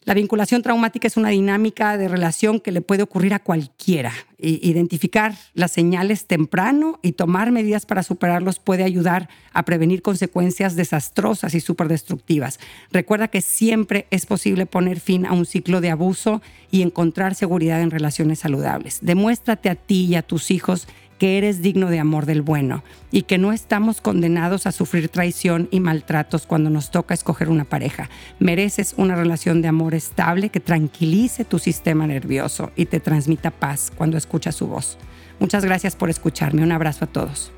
La 0.05 0.13
vinculación 0.13 0.61
traumática 0.61 1.07
es 1.07 1.17
una 1.17 1.29
dinámica 1.29 1.97
de 1.97 2.07
relación 2.07 2.61
que 2.61 2.71
le 2.71 2.81
puede 2.81 3.03
ocurrir 3.03 3.33
a 3.33 3.39
cualquiera. 3.39 4.13
Identificar 4.37 5.35
las 5.53 5.71
señales 5.71 6.25
temprano 6.25 6.99
y 7.01 7.11
tomar 7.11 7.51
medidas 7.51 7.85
para 7.85 8.01
superarlos 8.01 8.59
puede 8.59 8.85
ayudar 8.85 9.27
a 9.51 9.63
prevenir 9.63 10.01
consecuencias 10.01 10.77
desastrosas 10.77 11.53
y 11.53 11.59
superdestructivas. 11.59 12.59
Recuerda 12.91 13.27
que 13.27 13.41
siempre 13.41 14.07
es 14.09 14.25
posible 14.25 14.65
poner 14.65 15.01
fin 15.01 15.25
a 15.25 15.33
un 15.33 15.45
ciclo 15.45 15.81
de 15.81 15.91
abuso 15.91 16.41
y 16.71 16.81
encontrar 16.81 17.35
seguridad 17.35 17.81
en 17.81 17.91
relaciones 17.91 18.39
saludables. 18.39 18.99
Demuéstrate 19.01 19.69
a 19.69 19.75
ti 19.75 20.05
y 20.05 20.15
a 20.15 20.21
tus 20.21 20.49
hijos 20.49 20.87
que 21.19 21.37
eres 21.37 21.61
digno 21.61 21.89
de 21.89 21.99
amor 21.99 22.25
del 22.25 22.41
bueno 22.41 22.83
y 23.11 23.23
que 23.23 23.37
no 23.37 23.51
estamos 23.51 24.01
condenados 24.01 24.65
a 24.65 24.71
sufrir 24.71 25.09
traición 25.09 25.67
y 25.69 25.81
maltratos 25.81 26.47
cuando 26.47 26.69
nos 26.69 26.89
toca 26.89 27.13
escoger 27.13 27.49
una 27.49 27.65
pareja. 27.65 28.09
Mereces 28.39 28.95
una 28.97 29.15
relación 29.15 29.61
de 29.61 29.67
amor 29.67 29.93
estable 29.93 30.49
que 30.49 30.61
tranquilice 30.61 31.45
tu 31.45 31.59
sistema 31.59 32.07
nervioso 32.07 32.71
y 32.75 32.85
te 32.85 33.01
transmita 33.01 33.51
paz 33.51 33.91
cuando 33.95 34.17
escuchas 34.17 34.55
su 34.55 34.67
voz. 34.67 34.97
Muchas 35.39 35.65
gracias 35.65 35.95
por 35.95 36.09
escucharme. 36.09 36.63
Un 36.63 36.71
abrazo 36.71 37.05
a 37.05 37.07
todos. 37.07 37.51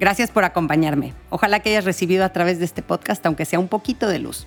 Gracias 0.00 0.30
por 0.30 0.44
acompañarme. 0.44 1.14
Ojalá 1.28 1.58
que 1.58 1.70
hayas 1.70 1.84
recibido 1.84 2.24
a 2.24 2.28
través 2.28 2.60
de 2.60 2.64
este 2.64 2.82
podcast, 2.82 3.26
aunque 3.26 3.44
sea 3.44 3.58
un 3.58 3.66
poquito 3.66 4.06
de 4.06 4.20
luz. 4.20 4.46